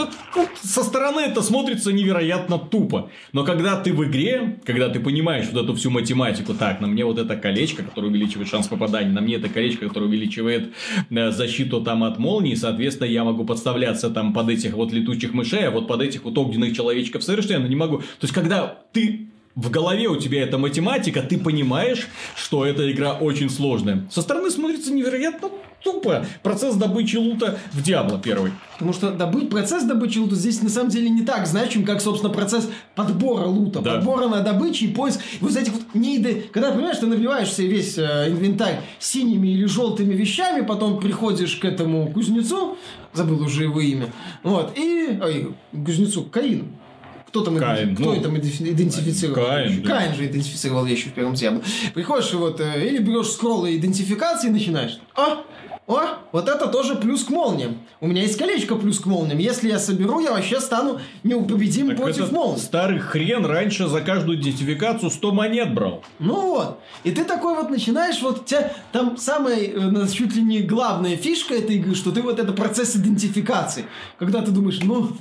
Со 0.62 0.84
стороны 0.84 1.22
это 1.22 1.42
смотрится 1.42 1.92
невероятно 1.92 2.60
тупо. 2.60 3.10
Но 3.32 3.44
когда 3.44 3.82
ты 3.82 3.94
в 3.94 4.04
игре, 4.04 4.60
когда 4.66 4.90
ты 4.90 5.00
понимаешь 5.00 5.48
вот 5.52 5.64
эту 5.64 5.76
всю 5.76 5.90
математику, 5.90 6.54
так, 6.54 6.80
на 6.80 6.88
мне 6.88 7.04
вот 7.04 7.18
это 7.18 7.36
колечко, 7.36 7.84
которое 7.84 8.08
увеличивает 8.08 8.48
шанс 8.48 8.68
попадания, 8.68 9.10
на 9.10 9.22
мне 9.22 9.36
это 9.36 9.50
колечко, 9.50 9.88
которое 9.88 10.06
увеличивает 10.06 10.74
э, 11.10 11.32
защиту 11.32 11.82
там 11.82 12.04
от 12.04 12.20
молнии, 12.20 12.56
соответственно, 12.56 13.08
я 13.08 13.24
могу 13.24 13.44
подставляться 13.44 14.10
там 14.10 14.34
под 14.34 14.50
этих 14.50 14.74
вот 14.74 14.94
летучих 14.94 15.34
мышей, 15.34 15.68
а 15.68 15.72
вот 15.72 15.88
под 15.88 16.02
этих 16.02 16.24
вот 16.24 16.38
огненных 16.38 16.76
человечков 16.76 17.24
совершенно 17.24 17.66
не 17.66 17.76
могу. 17.76 17.98
То 17.98 18.24
есть, 18.24 18.34
когда 18.34 18.84
ты 18.92 19.30
в 19.56 19.70
голове 19.70 20.08
у 20.08 20.18
тебя 20.18 20.44
эта 20.44 20.58
математика, 20.58 21.22
ты 21.22 21.38
понимаешь, 21.38 22.08
что 22.36 22.66
эта 22.66 22.92
игра 22.92 23.14
очень 23.14 23.50
сложная. 23.50 24.08
Со 24.10 24.22
стороны 24.22 24.50
смотрится 24.50 24.92
невероятно 24.92 25.50
тупо. 25.84 26.26
Процесс 26.42 26.76
добычи 26.76 27.18
лута 27.18 27.60
в 27.72 27.84
Диабло 27.84 28.20
первый. 28.24 28.52
Потому 28.74 28.94
что 28.94 29.12
добыть, 29.12 29.50
процесс 29.50 29.84
добычи 29.84 30.18
лута 30.18 30.36
здесь 30.36 30.62
на 30.62 30.70
самом 30.70 30.90
деле 30.90 31.10
не 31.10 31.24
так 31.24 31.46
значим, 31.46 31.86
как, 31.86 32.02
собственно, 32.02 32.34
процесс 32.34 32.70
подбора 32.96 33.46
лута. 33.46 33.82
Да. 33.82 33.96
Подбора 33.96 34.28
на 34.28 34.42
добычу 34.42 34.86
и 34.86 34.88
поиск. 34.88 35.20
И 35.40 35.44
вот 35.44 35.56
этих 35.56 35.74
вот 35.74 35.84
нейды... 35.94 36.46
Когда, 36.52 36.72
понимаешь, 36.72 36.98
ты 36.98 37.06
набиваешь 37.06 37.54
себе 37.54 37.68
весь 37.68 37.98
э, 37.98 38.30
инвентарь 38.30 38.82
синими 39.00 39.50
или 39.50 39.66
желтыми 39.66 40.14
вещами, 40.14 40.66
потом 40.66 41.00
приходишь 41.00 41.58
к 41.58 41.66
этому 41.66 42.12
кузнецу, 42.12 42.78
забыл 43.14 43.44
уже 43.44 43.64
его 43.64 43.80
имя, 43.80 44.08
вот, 44.42 44.78
и... 44.78 45.20
Ой, 45.22 45.54
кузнецу, 45.86 46.24
Каину 46.24 46.66
кто 47.34 47.42
там, 47.42 47.58
Каин, 47.58 47.96
кто 47.96 48.14
ну, 48.14 48.22
там 48.22 48.38
идентифицировал? 48.38 49.48
Каин, 49.48 49.82
да. 49.82 49.90
Каин 49.90 50.14
же 50.14 50.28
идентифицировал 50.28 50.86
вещи 50.86 51.10
в 51.10 51.14
первом 51.14 51.34
Диабло. 51.34 51.64
Приходишь 51.96 52.32
и 52.32 52.36
вот, 52.36 52.62
э, 52.62 52.88
или 52.88 53.00
берешь 53.00 53.30
скроллы 53.30 53.76
идентификации 53.76 54.50
и 54.50 54.52
начинаешь. 54.52 55.00
А, 55.16 55.44
о, 55.88 56.02
вот 56.32 56.48
это 56.48 56.68
тоже 56.68 56.94
плюс 56.94 57.24
к 57.24 57.32
молниям. 57.32 57.80
У 58.02 58.08
меня 58.08 58.22
есть 58.22 58.38
колечко 58.38 58.76
плюс 58.76 59.00
к 59.00 59.08
молниям. 59.08 59.40
Если 59.40 59.68
я 59.68 59.80
соберу, 59.80 60.20
я 60.20 60.32
вообще 60.32 60.60
стану 60.60 61.00
неупобедим 61.24 61.88
так 61.88 61.98
против 61.98 62.32
молний. 62.32 62.62
Старый 62.62 63.00
хрен 63.00 63.48
раньше 63.48 63.88
за 63.88 64.02
каждую 64.02 64.40
идентификацию 64.40 65.10
100 65.10 65.32
монет 65.32 65.74
брал. 65.74 66.04
Ну 66.20 66.54
вот. 66.54 66.82
И 67.04 67.10
ты 67.10 67.26
такой 67.26 67.56
вот 67.56 67.72
начинаешь, 67.72 68.22
вот 68.22 68.46
тебя, 68.46 68.72
там 68.92 69.18
самая 69.18 69.58
э, 69.58 70.08
чуть 70.08 70.36
ли 70.36 70.44
не 70.44 70.62
главная 70.62 71.18
фишка 71.18 71.56
этой 71.56 71.78
игры, 71.78 71.96
что 71.96 72.12
ты 72.12 72.22
вот 72.22 72.38
это 72.38 72.54
процесс 72.54 72.96
идентификации. 72.96 73.86
Когда 74.20 74.44
ты 74.44 74.52
думаешь, 74.52 74.82
ну, 74.84 75.18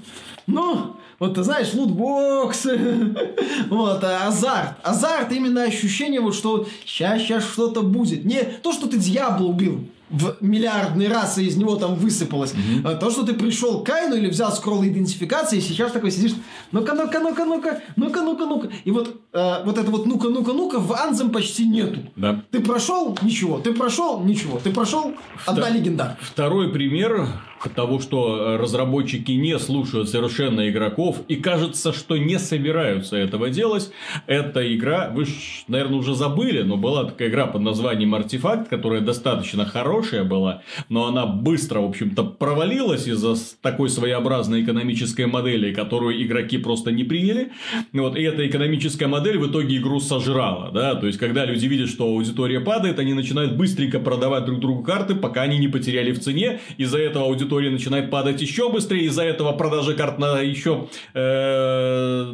ну, 0.47 0.97
вот 1.23 1.35
ты 1.35 1.45
знаешь, 1.45 1.73
лутбоксы, 1.73 2.77
вот, 3.71 4.03
а 4.03 4.27
азарт. 4.27 4.73
Азарт 4.83 5.31
именно 5.31 5.63
ощущение, 5.63 6.21
вот, 6.21 6.35
что 6.35 6.67
сейчас, 6.85 7.23
сейчас 7.23 7.45
что-то 7.45 7.83
будет. 7.83 8.25
Не 8.25 8.43
то, 8.43 8.73
что 8.73 8.89
ты 8.89 8.99
дьявола 8.99 9.47
убил, 9.47 9.87
в 10.11 10.37
миллиардный 10.41 11.07
раз, 11.07 11.39
и 11.39 11.47
из 11.47 11.57
него 11.57 11.77
там 11.77 11.95
высыпалось. 11.95 12.53
Mm-hmm. 12.53 12.99
То, 12.99 13.11
что 13.11 13.23
ты 13.23 13.35
пришел 13.35 13.83
к 13.83 13.87
Кайну 13.87 14.17
или 14.17 14.29
взял 14.29 14.53
скролл 14.53 14.85
идентификации, 14.85 15.59
и 15.59 15.61
сейчас 15.61 15.93
такой 15.93 16.11
сидишь, 16.11 16.35
ну-ка, 16.73 16.93
ну-ка, 16.93 17.21
ну-ка, 17.21 17.45
ну-ка, 17.45 17.81
ну-ка, 17.95 18.21
ну-ка, 18.23 18.47
ну-ка. 18.47 18.69
И 18.85 18.91
вот, 18.91 19.21
э, 19.33 19.65
вот 19.65 19.79
это 19.79 19.91
вот 19.93 20.07
ну-ка, 20.07 20.29
ну-ка, 20.29 20.53
ну-ка 20.53 20.81
в 20.81 20.93
Анзем 20.93 21.31
почти 21.31 21.67
нету. 21.67 22.01
Да. 22.17 22.43
Ты 22.51 22.59
прошел, 22.61 23.17
ничего. 23.23 23.61
Ты 23.61 23.73
прошел, 23.73 24.21
ничего. 24.25 24.59
Ты 24.59 24.73
прошел, 24.73 25.15
одна 25.47 25.69
Втор- 25.69 25.73
легенда. 25.73 26.19
Второй 26.21 26.73
пример 26.73 27.29
того, 27.69 28.01
что 28.01 28.57
разработчики 28.59 29.33
не 29.33 29.59
слушают 29.59 30.09
совершенно 30.09 30.69
игроков 30.69 31.21
и 31.29 31.37
кажется, 31.37 31.93
что 31.93 32.17
не 32.17 32.39
собираются 32.39 33.17
этого 33.17 33.51
делать. 33.51 33.91
Эта 34.27 34.75
игра, 34.75 35.11
вы, 35.15 35.27
наверное, 35.69 35.99
уже 35.99 36.15
забыли, 36.15 36.63
но 36.63 36.77
была 36.77 37.05
такая 37.05 37.29
игра 37.29 37.47
под 37.47 37.63
названием 37.63 38.15
Артефакт, 38.15 38.69
которая 38.69 39.01
достаточно 39.01 39.65
хорошая 39.65 40.25
была, 40.25 40.63
но 40.89 41.07
она 41.07 41.27
быстро, 41.27 41.81
в 41.81 41.87
общем-то, 41.87 42.25
провалилась 42.25 43.07
из-за 43.07 43.35
такой 43.61 43.89
своеобразной 43.89 44.63
экономической 44.63 45.27
модели, 45.27 45.73
которую 45.73 46.21
игроки 46.23 46.59
просто 46.59 46.91
не 46.91 47.05
приняли. 47.05 47.53
Вот, 47.93 48.17
и 48.17 48.23
эта 48.23 48.47
экономическая 48.47 49.07
модель 49.07 49.39
в 49.39 49.51
итоге 49.51 49.77
игру 49.77 50.01
сожрала. 50.01 50.71
Да? 50.71 50.95
То 50.95 51.07
есть, 51.07 51.19
когда 51.19 51.45
люди 51.45 51.67
видят, 51.67 51.89
что 51.89 52.05
аудитория 52.05 52.61
падает, 52.61 52.99
они 52.99 53.15
начинают 53.15 53.57
быстренько 53.57 54.01
продавать 54.01 54.45
друг 54.45 54.61
другу 54.61 54.83
карты, 54.83 55.15
пока 55.15 55.43
они 55.43 55.59
не 55.59 55.69
потеряли 55.69 56.13
в 56.13 56.21
цене. 56.21 56.61
Из-за 56.79 56.99
этого 56.99 57.27
аудитория 57.27 57.52
аудитория 57.53 57.71
начинает 57.71 58.11
падать 58.11 58.41
еще 58.41 58.71
быстрее, 58.71 59.05
из-за 59.07 59.23
этого 59.23 59.53
продажи 59.53 59.95
карт 59.95 60.19
на 60.19 60.41
еще 60.41 60.89
э, 61.13 62.33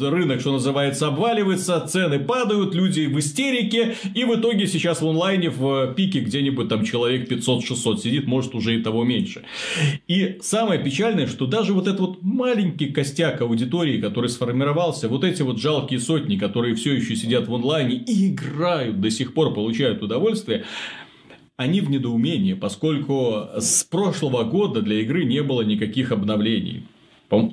рынок, 0.00 0.40
что 0.40 0.52
называется, 0.52 1.08
обваливается, 1.08 1.80
цены 1.80 2.18
падают, 2.18 2.74
люди 2.74 3.02
в 3.02 3.18
истерике, 3.18 3.94
и 4.14 4.24
в 4.24 4.34
итоге 4.34 4.66
сейчас 4.66 5.02
в 5.02 5.06
онлайне 5.06 5.50
в 5.50 5.92
пике 5.94 6.20
где-нибудь 6.20 6.68
там 6.68 6.84
человек 6.84 7.30
500-600 7.30 7.98
сидит, 7.98 8.26
может 8.26 8.54
уже 8.54 8.74
и 8.76 8.82
того 8.82 9.04
меньше. 9.04 9.42
И 10.08 10.38
самое 10.40 10.82
печальное, 10.82 11.26
что 11.26 11.46
даже 11.46 11.74
вот 11.74 11.86
этот 11.86 12.00
вот 12.00 12.22
маленький 12.22 12.86
костяк 12.86 13.42
аудитории, 13.42 14.00
который 14.00 14.30
сформировался, 14.30 15.08
вот 15.08 15.24
эти 15.24 15.42
вот 15.42 15.60
жалкие 15.60 16.00
сотни, 16.00 16.38
которые 16.38 16.74
все 16.74 16.94
еще 16.94 17.16
сидят 17.16 17.48
в 17.48 17.54
онлайне 17.54 17.96
и 17.96 18.30
играют, 18.30 19.00
до 19.00 19.10
сих 19.10 19.34
пор 19.34 19.52
получают 19.52 20.02
удовольствие, 20.02 20.64
они 21.56 21.80
в 21.80 21.90
недоумении, 21.90 22.54
поскольку 22.54 23.48
с 23.56 23.84
прошлого 23.84 24.44
года 24.44 24.82
для 24.82 25.00
игры 25.00 25.24
не 25.24 25.42
было 25.42 25.62
никаких 25.62 26.10
обновлений. 26.12 26.86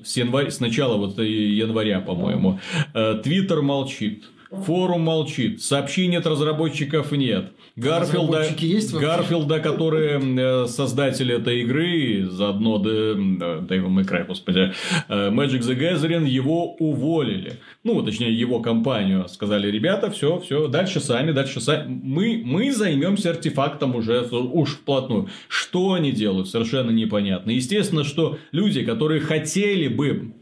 С, 0.03 0.17
января, 0.17 0.51
с 0.51 0.60
начала 0.60 0.98
вот 0.98 1.17
января, 1.17 2.01
по-моему. 2.01 2.60
Э, 2.93 3.20
Твиттер 3.24 3.62
молчит. 3.62 4.25
Форум 4.51 5.03
молчит, 5.03 5.62
сообщений 5.62 6.17
от 6.17 6.27
разработчиков 6.27 7.13
нет. 7.13 7.53
Гарфилда, 7.77 8.48
есть 8.58 8.93
Гарфилда, 8.93 9.62
который 9.62 10.20
э, 10.20 10.67
создатель 10.67 11.31
этой 11.31 11.62
игры, 11.62 12.27
заодно 12.29 12.77
Дэйва 12.77 13.88
Мэкрай, 13.88 14.25
господи, 14.25 14.74
э, 15.08 15.29
Magic 15.29 15.62
the 15.62 15.79
Gathering, 15.79 16.27
его 16.27 16.74
уволили. 16.74 17.60
Ну, 17.86 18.03
точнее, 18.03 18.38
его 18.38 18.60
компанию. 18.60 19.25
Сказали, 19.29 19.72
ребята, 19.72 20.12
все, 20.12 20.38
все, 20.39 20.67
дальше 20.67 21.00
сами, 21.00 21.31
дальше 21.31 21.62
сами. 21.62 22.01
Мы, 22.03 22.41
мы 22.43 22.74
займемся 22.74 23.29
артефактом 23.29 23.96
уже 23.96 24.22
уж 24.22 24.72
вплотную. 24.72 25.29
Что 25.48 25.93
они 25.93 26.12
делают, 26.12 26.50
совершенно 26.50 26.91
непонятно. 26.91 27.51
Естественно, 27.51 28.03
что 28.03 28.38
люди, 28.51 28.84
которые 28.84 29.22
хотели 29.22 29.88
бы 29.88 30.34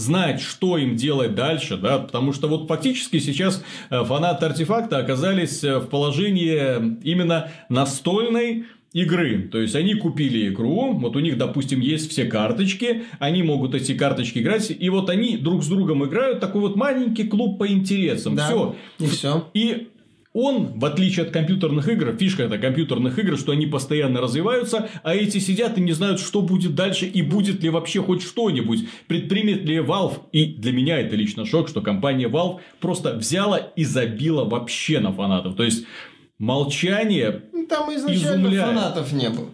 знать, 0.00 0.40
что 0.40 0.78
им 0.78 0.96
делать 0.96 1.34
дальше, 1.34 1.76
да, 1.76 1.98
потому 1.98 2.32
что 2.32 2.48
вот 2.48 2.66
фактически 2.66 3.18
сейчас 3.18 3.62
э, 3.90 4.04
фанаты 4.04 4.46
артефакта 4.46 4.98
оказались 4.98 5.62
э, 5.62 5.78
в 5.78 5.86
положении 5.86 6.98
именно 7.02 7.50
настольной 7.68 8.64
игры. 8.92 9.48
То 9.52 9.58
есть 9.58 9.76
они 9.76 9.94
купили 9.94 10.48
игру, 10.48 10.92
вот 10.94 11.14
у 11.16 11.20
них, 11.20 11.38
допустим, 11.38 11.80
есть 11.80 12.10
все 12.10 12.24
карточки, 12.24 13.04
они 13.18 13.42
могут 13.42 13.74
эти 13.74 13.96
карточки 13.96 14.40
играть, 14.40 14.72
и 14.76 14.90
вот 14.90 15.10
они 15.10 15.36
друг 15.36 15.62
с 15.62 15.68
другом 15.68 16.04
играют 16.04 16.40
такой 16.40 16.62
вот 16.62 16.76
маленький 16.76 17.24
клуб 17.24 17.58
по 17.58 17.68
интересам. 17.68 18.34
Да, 18.34 18.46
все. 18.46 18.76
И 18.98 19.06
все. 19.06 19.48
И 19.54 19.88
он, 20.32 20.78
в 20.78 20.84
отличие 20.84 21.26
от 21.26 21.32
компьютерных 21.32 21.88
игр, 21.88 22.16
фишка 22.16 22.44
это 22.44 22.58
компьютерных 22.58 23.18
игр, 23.18 23.36
что 23.36 23.52
они 23.52 23.66
постоянно 23.66 24.20
развиваются, 24.20 24.88
а 25.02 25.14
эти 25.14 25.38
сидят 25.38 25.76
и 25.76 25.80
не 25.80 25.92
знают, 25.92 26.20
что 26.20 26.40
будет 26.40 26.76
дальше 26.76 27.06
и 27.06 27.20
будет 27.20 27.62
ли 27.62 27.70
вообще 27.70 28.00
хоть 28.00 28.22
что-нибудь. 28.22 28.88
Предпримет 29.08 29.64
ли 29.64 29.78
Valve, 29.78 30.18
и 30.30 30.54
для 30.54 30.72
меня 30.72 31.00
это 31.00 31.16
лично 31.16 31.44
шок, 31.44 31.68
что 31.68 31.80
компания 31.80 32.28
Valve 32.28 32.60
просто 32.78 33.14
взяла 33.14 33.58
и 33.58 33.84
забила 33.84 34.44
вообще 34.44 35.00
на 35.00 35.12
фанатов. 35.12 35.56
То 35.56 35.64
есть, 35.64 35.84
молчание 36.38 37.42
Там 37.68 37.92
изначально 37.94 38.46
изумляет. 38.46 38.66
фанатов 38.66 39.12
не 39.12 39.30
было. 39.30 39.48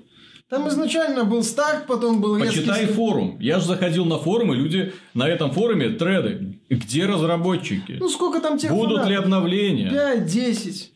Там 0.49 0.69
изначально 0.69 1.25
был 1.25 1.43
старт, 1.43 1.87
потом 1.89 2.21
был 2.21 2.39
Почитай 2.39 2.83
резкий... 2.83 2.95
форум. 2.95 3.37
Я 3.41 3.59
же 3.59 3.67
заходил 3.67 4.05
на 4.05 4.19
форум, 4.19 4.53
и 4.53 4.57
люди 4.57 4.93
на 5.13 5.27
этом 5.27 5.51
форуме 5.51 5.89
треды. 5.89 6.56
Где 6.69 7.07
разработчики? 7.07 7.97
Ну, 8.01 8.09
сколько 8.09 8.41
там 8.41 8.59
тех 8.59 8.73
Будут 8.73 9.07
ли 9.07 9.15
обновления? 9.15 9.91
5-10. 9.91 10.91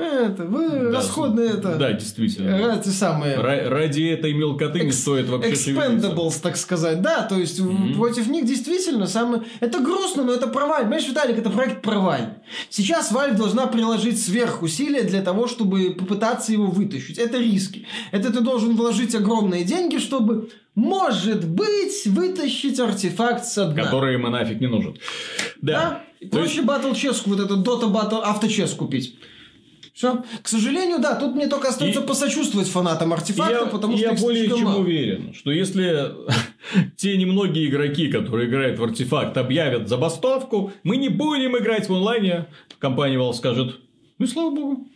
Это, 0.00 0.44
вы 0.44 0.68
Да, 0.68 0.98
расходные 0.98 1.50
это. 1.50 1.76
Да, 1.76 1.92
действительно. 1.92 2.76
Эти 2.78 2.88
самые. 2.88 3.36
Ра- 3.36 3.68
Ради 3.68 4.02
этой 4.08 4.32
мелкоты 4.32 4.80
не 4.80 4.92
стоит 4.92 5.28
вообще. 5.28 5.52
Expendables, 5.52 6.40
так 6.42 6.56
сказать. 6.56 7.02
Да, 7.02 7.22
то 7.22 7.36
есть 7.36 7.60
в- 7.60 7.94
против 7.96 8.28
них 8.28 8.44
действительно 8.46 9.06
самое... 9.06 9.42
Это 9.60 9.78
грустно, 9.80 10.24
но 10.24 10.32
это 10.32 10.46
проваль. 10.46 10.82
Понимаешь, 10.82 11.08
Виталик, 11.08 11.38
это 11.38 11.50
проект 11.50 11.82
проваль. 11.82 12.34
Сейчас 12.68 13.12
Valve 13.12 13.36
должна 13.36 13.66
приложить 13.66 14.22
сверхусилия 14.22 15.04
для 15.04 15.22
того, 15.22 15.46
чтобы 15.46 15.94
попытаться 15.98 16.52
его 16.52 16.66
вытащить. 16.66 17.18
Это 17.18 17.38
риски. 17.38 17.86
Это 18.12 18.32
ты 18.32 18.40
должен 18.40 18.76
вложить 18.76 19.14
огромные 19.14 19.64
деньги, 19.64 19.98
чтобы, 19.98 20.50
может 20.74 21.46
быть, 21.46 22.06
вытащить 22.06 22.78
артефакт 22.80 23.44
со 23.44 23.66
дна. 23.66 23.84
Который 23.84 24.14
ему 24.14 24.28
нафиг 24.28 24.60
не 24.60 24.66
нужен. 24.68 24.96
Да. 25.62 25.72
Да? 25.72 26.04
Есть- 26.20 26.32
Проще 26.32 26.62
батл 26.62 26.92
ческу, 26.92 27.30
вот 27.30 27.40
этот 27.40 27.66
Dota 27.66 27.90
Battle 27.90 28.20
авточес 28.22 28.72
купить. 28.72 29.18
Все. 29.92 30.22
К 30.42 30.48
сожалению, 30.48 30.98
да, 31.00 31.14
тут 31.16 31.34
мне 31.34 31.46
только 31.46 31.68
остается 31.68 32.00
И- 32.00 32.06
посочувствовать 32.06 32.68
фанатам 32.68 33.12
артефакта, 33.12 33.64
я, 33.64 33.66
потому 33.66 33.96
что 33.96 34.06
я 34.06 34.12
более 34.14 34.48
чем 34.48 34.62
мало. 34.64 34.80
уверен, 34.80 35.34
что 35.34 35.50
если 35.50 36.12
те 36.96 37.16
немногие 37.16 37.66
игроки, 37.68 38.08
которые 38.08 38.48
играют 38.48 38.78
в 38.78 38.84
артефакт, 38.84 39.36
объявят 39.36 39.88
забастовку, 39.88 40.72
мы 40.84 40.96
не 40.96 41.08
будем 41.08 41.56
играть 41.58 41.88
в 41.88 41.92
онлайне, 41.94 42.46
компания 42.78 43.16
Valve 43.18 43.34
скажет, 43.34 43.76
ну 44.18 44.26
и 44.26 44.28
слава 44.28 44.50
богу, 44.54 44.86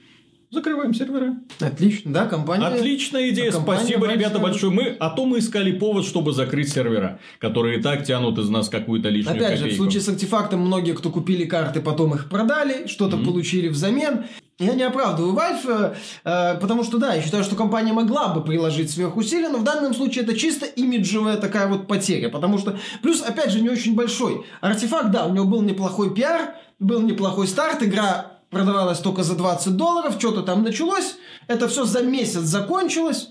закрываем 0.54 0.94
сервера. 0.94 1.36
Отлично, 1.60 2.12
да, 2.12 2.26
компания... 2.26 2.66
Отличная 2.66 3.28
идея, 3.30 3.50
а 3.50 3.52
компания 3.52 3.80
спасибо, 3.80 4.06
Valve 4.06 4.14
ребята, 4.14 4.38
большое. 4.38 4.72
Мы, 4.72 4.96
а 4.98 5.10
то 5.10 5.26
мы 5.26 5.38
искали 5.38 5.72
повод, 5.72 6.06
чтобы 6.06 6.32
закрыть 6.32 6.72
сервера, 6.72 7.18
которые 7.38 7.78
и 7.78 7.82
так 7.82 8.04
тянут 8.04 8.38
из 8.38 8.48
нас 8.48 8.68
какую-то 8.68 9.08
лишнюю 9.08 9.36
Опять 9.36 9.58
же, 9.58 9.64
в 9.64 9.68
копейку. 9.68 9.82
случае 9.82 10.00
с 10.00 10.08
артефактом 10.08 10.60
многие, 10.60 10.92
кто 10.92 11.10
купили 11.10 11.44
карты, 11.44 11.80
потом 11.80 12.14
их 12.14 12.28
продали, 12.30 12.86
что-то 12.86 13.18
получили 13.18 13.68
взамен. 13.68 14.24
Я 14.58 14.74
не 14.74 14.84
оправдываю 14.84 15.34
Valve, 15.34 15.96
э, 16.24 16.58
потому 16.60 16.84
что, 16.84 16.98
да, 16.98 17.14
я 17.14 17.22
считаю, 17.22 17.42
что 17.42 17.56
компания 17.56 17.92
могла 17.92 18.28
бы 18.28 18.40
приложить 18.40 18.88
сверхусилия, 18.88 19.48
но 19.48 19.58
в 19.58 19.64
данном 19.64 19.94
случае 19.94 20.22
это 20.22 20.36
чисто 20.36 20.64
имиджевая 20.64 21.38
такая 21.38 21.66
вот 21.66 21.88
потеря, 21.88 22.28
потому 22.28 22.58
что, 22.58 22.78
плюс, 23.02 23.20
опять 23.20 23.50
же, 23.50 23.60
не 23.60 23.68
очень 23.68 23.96
большой. 23.96 24.46
Артефакт, 24.60 25.10
да, 25.10 25.26
у 25.26 25.34
него 25.34 25.44
был 25.44 25.62
неплохой 25.62 26.14
пиар, 26.14 26.54
был 26.78 27.02
неплохой 27.02 27.48
старт, 27.48 27.82
игра 27.82 28.33
продавалась 28.54 29.00
только 29.00 29.22
за 29.22 29.34
20 29.36 29.76
долларов, 29.76 30.16
что-то 30.18 30.42
там 30.42 30.62
началось, 30.62 31.16
это 31.48 31.68
все 31.68 31.84
за 31.84 32.02
месяц 32.02 32.40
закончилось, 32.42 33.28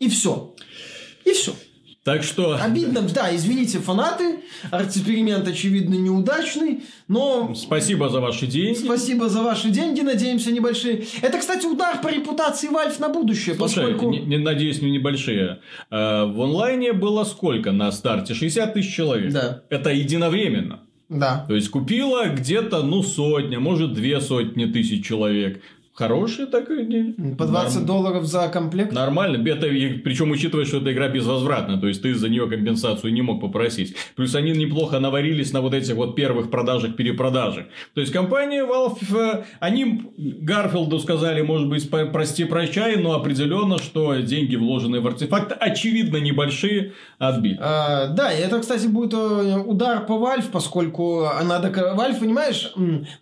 и 0.00 0.08
все. 0.08 0.54
И 1.24 1.32
все. 1.32 1.52
Так 2.02 2.22
что... 2.22 2.58
Обидно, 2.62 3.00
да, 3.00 3.34
извините, 3.34 3.78
фанаты. 3.78 4.40
Арт-эксперимент, 4.70 5.48
очевидно, 5.48 5.94
неудачный, 5.94 6.82
но 7.08 7.54
Спасибо 7.54 8.10
за 8.10 8.20
ваши 8.20 8.46
деньги. 8.46 8.76
спасибо 8.76 9.30
за 9.30 9.42
ваши 9.42 9.70
деньги, 9.70 10.02
надеемся, 10.02 10.52
небольшие. 10.52 11.06
Это, 11.22 11.38
кстати, 11.38 11.64
удар 11.64 12.02
по 12.02 12.08
репутации 12.08 12.68
Valve 12.70 13.00
на 13.00 13.08
будущее, 13.08 13.54
Слушай, 13.54 13.84
поскольку... 13.86 14.10
не, 14.10 14.18
не- 14.20 14.36
надеюсь, 14.36 14.82
не 14.82 14.90
небольшие. 14.90 15.60
Э, 15.90 16.24
В 16.26 16.42
онлайне 16.42 16.92
было 16.92 17.24
сколько 17.24 17.72
на 17.72 17.90
старте? 17.90 18.34
60 18.34 18.74
тысяч 18.74 18.94
человек. 18.94 19.32
Да. 19.32 19.62
Это 19.70 19.88
единовременно. 19.90 20.80
Да. 21.08 21.44
То 21.48 21.54
есть 21.54 21.70
купила 21.70 22.28
где-то, 22.28 22.82
ну, 22.82 23.02
сотня, 23.02 23.60
может, 23.60 23.94
две 23.94 24.20
сотни 24.20 24.66
тысяч 24.66 25.06
человек. 25.06 25.62
Хорошие 25.94 26.46
так 26.46 26.68
и... 26.70 27.12
По 27.38 27.46
20 27.46 27.74
Норм- 27.76 27.86
долларов 27.86 28.24
за 28.24 28.48
комплект. 28.48 28.92
Нормально, 28.92 29.46
это, 29.48 29.68
и 29.68 29.92
причем 29.98 30.32
учитывая, 30.32 30.64
что 30.64 30.78
эта 30.78 30.92
игра 30.92 31.08
безвозвратна, 31.08 31.78
то 31.80 31.86
есть 31.86 32.02
ты 32.02 32.14
за 32.14 32.28
нее 32.28 32.48
компенсацию 32.48 33.12
не 33.12 33.22
мог 33.22 33.40
попросить. 33.40 33.94
Плюс 34.16 34.34
они 34.34 34.50
неплохо 34.52 34.98
наварились 34.98 35.52
на 35.52 35.60
вот 35.60 35.72
этих 35.72 35.94
вот 35.94 36.16
первых 36.16 36.50
продажах, 36.50 36.96
перепродажах. 36.96 37.66
То 37.94 38.00
есть 38.00 38.12
компания 38.12 38.64
Valve, 38.64 39.16
э, 39.16 39.44
они 39.60 40.02
Гарфилду 40.18 40.98
сказали, 40.98 41.42
может 41.42 41.68
быть, 41.68 41.88
по- 41.88 42.06
прости, 42.06 42.44
прощай, 42.44 42.96
но 42.96 43.12
определенно, 43.14 43.78
что 43.78 44.16
деньги, 44.16 44.56
вложенные 44.56 45.00
в 45.00 45.06
артефакт, 45.06 45.56
очевидно 45.60 46.16
небольшие, 46.16 46.92
отбиты. 47.18 47.58
А, 47.60 48.08
да, 48.08 48.32
это, 48.32 48.58
кстати, 48.58 48.88
будет 48.88 49.14
э, 49.14 49.58
удар 49.64 50.04
по 50.06 50.14
Valve, 50.14 50.50
поскольку 50.50 51.26
она 51.26 51.60
Valve, 51.62 52.18
понимаешь, 52.18 52.72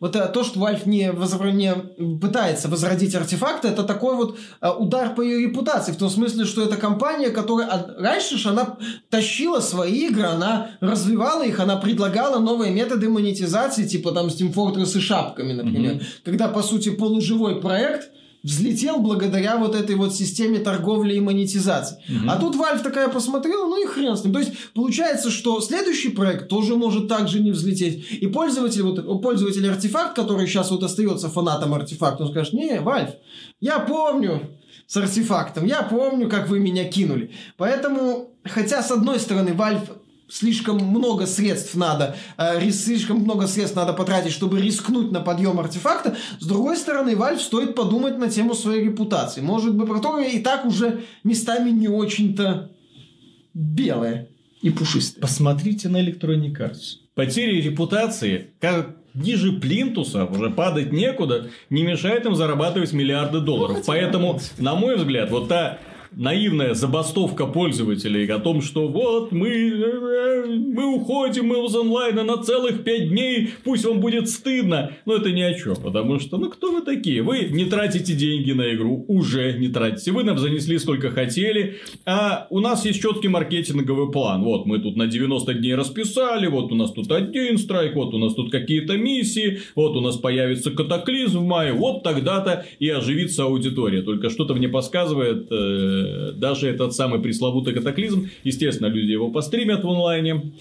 вот 0.00 0.16
э, 0.16 0.26
то, 0.32 0.42
что 0.42 0.58
Valve 0.60 0.88
не, 0.88 1.10
возра- 1.10 1.52
не 1.52 1.74
пытается 2.18 2.61
возродить 2.68 3.14
артефакты, 3.14 3.68
это 3.68 3.82
такой 3.84 4.16
вот 4.16 4.38
э, 4.60 4.68
удар 4.70 5.14
по 5.14 5.22
ее 5.22 5.40
репутации, 5.48 5.92
в 5.92 5.96
том 5.96 6.10
смысле, 6.10 6.44
что 6.44 6.62
это 6.62 6.76
компания, 6.76 7.30
которая 7.30 7.68
от- 7.68 7.98
раньше 8.00 8.36
же 8.38 8.48
она 8.50 8.76
тащила 9.10 9.60
свои 9.60 10.06
игры, 10.08 10.24
она 10.24 10.70
развивала 10.80 11.42
их, 11.44 11.60
она 11.60 11.76
предлагала 11.76 12.38
новые 12.38 12.72
методы 12.72 13.08
монетизации, 13.08 13.86
типа 13.86 14.12
там 14.12 14.26
Steam 14.26 14.52
Fortress 14.52 14.96
и 14.96 15.00
шапками, 15.00 15.52
например, 15.52 16.00
когда, 16.24 16.48
по 16.48 16.62
сути, 16.62 16.90
полуживой 16.90 17.60
проект 17.60 18.10
взлетел 18.42 18.98
благодаря 18.98 19.56
вот 19.56 19.74
этой 19.74 19.96
вот 19.96 20.14
системе 20.14 20.58
торговли 20.58 21.14
и 21.14 21.20
монетизации. 21.20 21.98
А 22.28 22.38
тут 22.38 22.56
Valve 22.56 22.82
такая 22.82 23.08
посмотрела, 23.08 23.66
ну 23.66 23.82
и 23.82 23.86
хрен 23.86 24.16
с 24.16 24.24
ним. 24.24 24.32
То 24.32 24.40
есть 24.40 24.52
получается, 24.74 25.30
что 25.30 25.60
следующий 25.60 26.10
проект 26.10 26.48
тоже 26.48 26.76
может 26.76 27.08
также 27.08 27.40
не 27.40 27.52
взлететь. 27.52 28.04
И 28.10 28.26
пользователь, 28.26 28.82
вот, 28.82 29.22
пользователь 29.22 29.68
артефакт, 29.68 30.16
который 30.16 30.46
сейчас 30.46 30.70
вот 30.70 30.82
остается 30.82 31.28
фанатом 31.28 31.74
артефакта, 31.74 32.24
он 32.24 32.30
скажет, 32.30 32.52
не, 32.52 32.78
Valve, 32.78 33.14
я 33.60 33.78
помню 33.78 34.50
с 34.86 34.96
артефактом, 34.96 35.64
я 35.64 35.82
помню, 35.82 36.28
как 36.28 36.48
вы 36.48 36.58
меня 36.58 36.84
кинули. 36.84 37.30
Поэтому, 37.56 38.30
хотя 38.44 38.82
с 38.82 38.90
одной 38.90 39.18
стороны 39.20 39.50
Valve 39.50 39.88
слишком 40.28 40.78
много 40.78 41.26
средств 41.26 41.74
надо, 41.74 42.16
э, 42.38 42.70
слишком 42.70 43.18
много 43.18 43.46
средств 43.46 43.76
надо 43.76 43.92
потратить, 43.92 44.32
чтобы 44.32 44.60
рискнуть 44.60 45.12
на 45.12 45.20
подъем 45.20 45.60
артефакта. 45.60 46.16
С 46.40 46.46
другой 46.46 46.76
стороны, 46.76 47.10
Valve 47.10 47.38
стоит 47.38 47.74
подумать 47.74 48.18
на 48.18 48.30
тему 48.30 48.54
своей 48.54 48.84
репутации. 48.84 49.40
Может 49.40 49.74
быть, 49.74 49.88
которая 49.88 50.28
и 50.28 50.40
так 50.40 50.64
уже 50.64 51.02
местами 51.24 51.70
не 51.70 51.88
очень-то 51.88 52.70
белая 53.54 54.28
и 54.62 54.70
пушистая. 54.70 55.20
Посмотрите 55.20 55.88
на 55.88 56.02
Electronic 56.02 56.56
Arts. 56.56 56.98
Потери 57.14 57.60
репутации, 57.60 58.50
как 58.60 58.96
ниже 59.14 59.52
плинтуса, 59.52 60.24
уже 60.24 60.50
падать 60.50 60.92
некуда, 60.92 61.50
не 61.68 61.82
мешает 61.82 62.24
им 62.24 62.34
зарабатывать 62.34 62.92
миллиарды 62.92 63.40
долларов. 63.40 63.78
хотя 63.78 63.92
Поэтому, 63.92 64.40
на 64.58 64.74
мой 64.74 64.96
взгляд, 64.96 65.30
вот 65.30 65.48
та 65.48 65.78
наивная 66.16 66.74
забастовка 66.74 67.46
пользователей 67.46 68.26
о 68.26 68.38
том, 68.38 68.62
что 68.62 68.88
вот 68.88 69.32
мы, 69.32 69.48
э, 69.48 70.46
мы 70.46 70.94
уходим 70.94 71.52
из 71.52 71.74
онлайна 71.74 72.22
на 72.24 72.38
целых 72.38 72.84
пять 72.84 73.08
дней, 73.08 73.50
пусть 73.64 73.84
вам 73.84 74.00
будет 74.00 74.28
стыдно. 74.28 74.92
Но 75.06 75.16
это 75.16 75.30
ни 75.32 75.40
о 75.40 75.54
чем, 75.54 75.76
потому 75.76 76.18
что, 76.18 76.38
ну 76.38 76.50
кто 76.50 76.72
вы 76.72 76.82
такие? 76.82 77.22
Вы 77.22 77.48
не 77.50 77.64
тратите 77.64 78.14
деньги 78.14 78.52
на 78.52 78.74
игру, 78.74 79.04
уже 79.08 79.58
не 79.58 79.68
тратите. 79.68 80.12
Вы 80.12 80.24
нам 80.24 80.38
занесли 80.38 80.78
сколько 80.78 81.10
хотели, 81.10 81.76
а 82.04 82.46
у 82.50 82.60
нас 82.60 82.84
есть 82.84 83.00
четкий 83.00 83.28
маркетинговый 83.28 84.10
план. 84.10 84.42
Вот 84.42 84.66
мы 84.66 84.78
тут 84.78 84.96
на 84.96 85.06
90 85.06 85.54
дней 85.54 85.74
расписали, 85.74 86.46
вот 86.46 86.72
у 86.72 86.74
нас 86.74 86.92
тут 86.92 87.10
один 87.10 87.58
страйк, 87.58 87.94
вот 87.94 88.14
у 88.14 88.18
нас 88.18 88.34
тут 88.34 88.50
какие-то 88.50 88.96
миссии, 88.96 89.60
вот 89.74 89.96
у 89.96 90.00
нас 90.00 90.16
появится 90.16 90.70
катаклизм 90.70 91.40
в 91.40 91.46
мае, 91.46 91.72
вот 91.72 92.02
тогда-то 92.02 92.66
и 92.78 92.88
оживится 92.88 93.44
аудитория. 93.44 94.02
Только 94.02 94.30
что-то 94.30 94.54
мне 94.54 94.68
подсказывает, 94.68 95.50
э, 95.50 96.01
даже 96.34 96.68
этот 96.68 96.94
самый 96.94 97.20
пресловутый 97.20 97.74
катаклизм, 97.74 98.28
естественно, 98.44 98.88
люди 98.88 99.12
его 99.12 99.30
постримят 99.30 99.84
в 99.84 99.88
онлайне, 99.88 100.52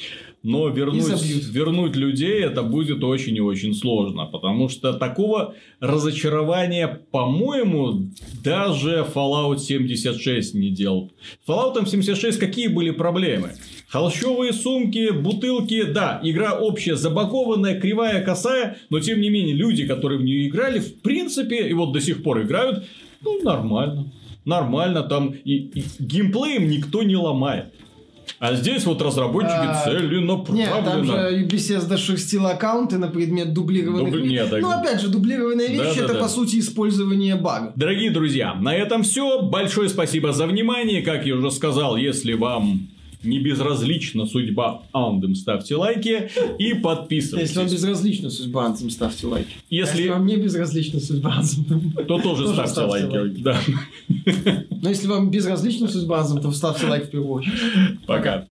но 0.44 0.70
вернуть, 0.70 1.22
вернуть 1.52 1.96
людей 1.96 2.44
это 2.44 2.64
будет 2.64 3.04
очень 3.04 3.36
и 3.38 3.42
очень 3.42 3.76
сложно, 3.76 4.26
потому 4.26 4.70
что 4.70 4.94
такого 4.94 5.54
разочарования, 5.80 7.02
по-моему, 7.12 8.08
даже 8.44 9.06
Fallout 9.14 9.60
76 9.60 10.56
не 10.56 10.72
делал. 10.72 11.12
Fallout 11.48 11.88
76 11.88 12.40
какие 12.40 12.68
были 12.68 12.92
проблемы? 12.92 13.52
Холщовые 13.88 14.54
сумки, 14.54 15.12
бутылки, 15.12 15.84
да, 15.84 16.20
игра 16.24 16.58
общая, 16.58 16.96
забагованная, 16.96 17.80
кривая, 17.80 18.24
косая, 18.24 18.78
но 18.90 19.00
тем 19.00 19.22
не 19.22 19.30
менее 19.30 19.54
люди, 19.54 19.86
которые 19.86 20.18
в 20.18 20.24
нее 20.24 20.48
играли, 20.48 20.80
в 20.80 21.02
принципе, 21.02 21.68
и 21.68 21.74
вот 21.74 21.92
до 21.92 22.00
сих 22.00 22.24
пор 22.24 22.42
играют, 22.42 22.86
ну, 23.24 23.42
нормально. 23.44 24.12
Нормально, 24.46 25.04
там 25.04 25.30
и, 25.30 25.54
и 25.56 25.84
геймплеем 26.00 26.68
никто 26.68 27.04
не 27.04 27.16
ломает. 27.16 27.74
А 28.40 28.56
здесь 28.56 28.86
вот 28.86 29.02
разработчики 29.04 29.52
А, 29.54 29.84
целенаправленно. 29.84 30.56
Нет, 30.58 30.86
там 30.86 31.06
же 31.06 31.46
Bethesda 31.46 31.98
шерстила 31.98 32.52
аккаунты 32.52 32.98
на 32.98 33.08
предмет 33.08 33.54
дублированных 33.54 34.12
Дубли- 34.14 34.28
нет, 34.28 34.48
Ну, 34.60 34.72
опять 34.72 35.00
же, 35.00 35.10
дублированная 35.10 35.68
вещь 35.68 35.78
Да, 35.78 35.94
да, 35.96 36.04
это, 36.06 36.14
да. 36.16 36.20
по 36.22 36.28
сути, 36.28 36.58
использование 36.60 37.36
бага. 37.36 37.72
Дорогие 37.76 38.10
друзья, 38.10 38.56
на 38.56 38.74
этом 38.74 39.04
все. 39.04 39.44
Большое 39.44 39.90
спасибо 39.90 40.32
за 40.34 40.48
внимание. 40.48 41.04
Как 41.04 41.26
я 41.28 41.36
уже 41.36 41.52
сказал, 41.52 41.98
если 41.98 42.34
вам 42.34 42.88
не 43.24 43.40
безразлична 43.40 44.26
судьба 44.26 44.82
Андем, 44.94 45.36
ставьте 45.36 45.76
лайки 45.76 46.30
и 46.60 46.74
подписывайтесь. 46.74 47.50
Если 47.50 47.60
вам 47.62 47.70
безразлична 47.70 48.30
судьба 48.30 48.66
Антhem, 48.68 48.90
ставьте 48.90 49.28
лайки. 49.28 49.50
Если- 49.70 49.98
Если 50.00 50.10
вам 50.10 50.26
не 50.26 50.38
безразлична 50.38 51.00
судьба 51.00 51.40
Антhem, 51.42 52.06
то 52.06 52.20
тоже, 52.20 52.44
Тоже 52.44 52.54
ставьте, 52.54 52.72
ставьте 52.72 52.92
лайки. 52.92 53.16
лайки. 53.18 53.42
Да. 53.42 53.60
но 54.82 54.90
если 54.90 55.08
вам 55.08 55.30
безразлична 55.32 55.88
судьба 55.88 56.22
Антhem, 56.22 56.42
то 56.42 56.52
ставьте 56.52 56.88
лайк 56.88 57.06
в 57.06 57.10
первую 57.12 57.32
очередь. 57.34 58.00
Пока. 58.06 58.48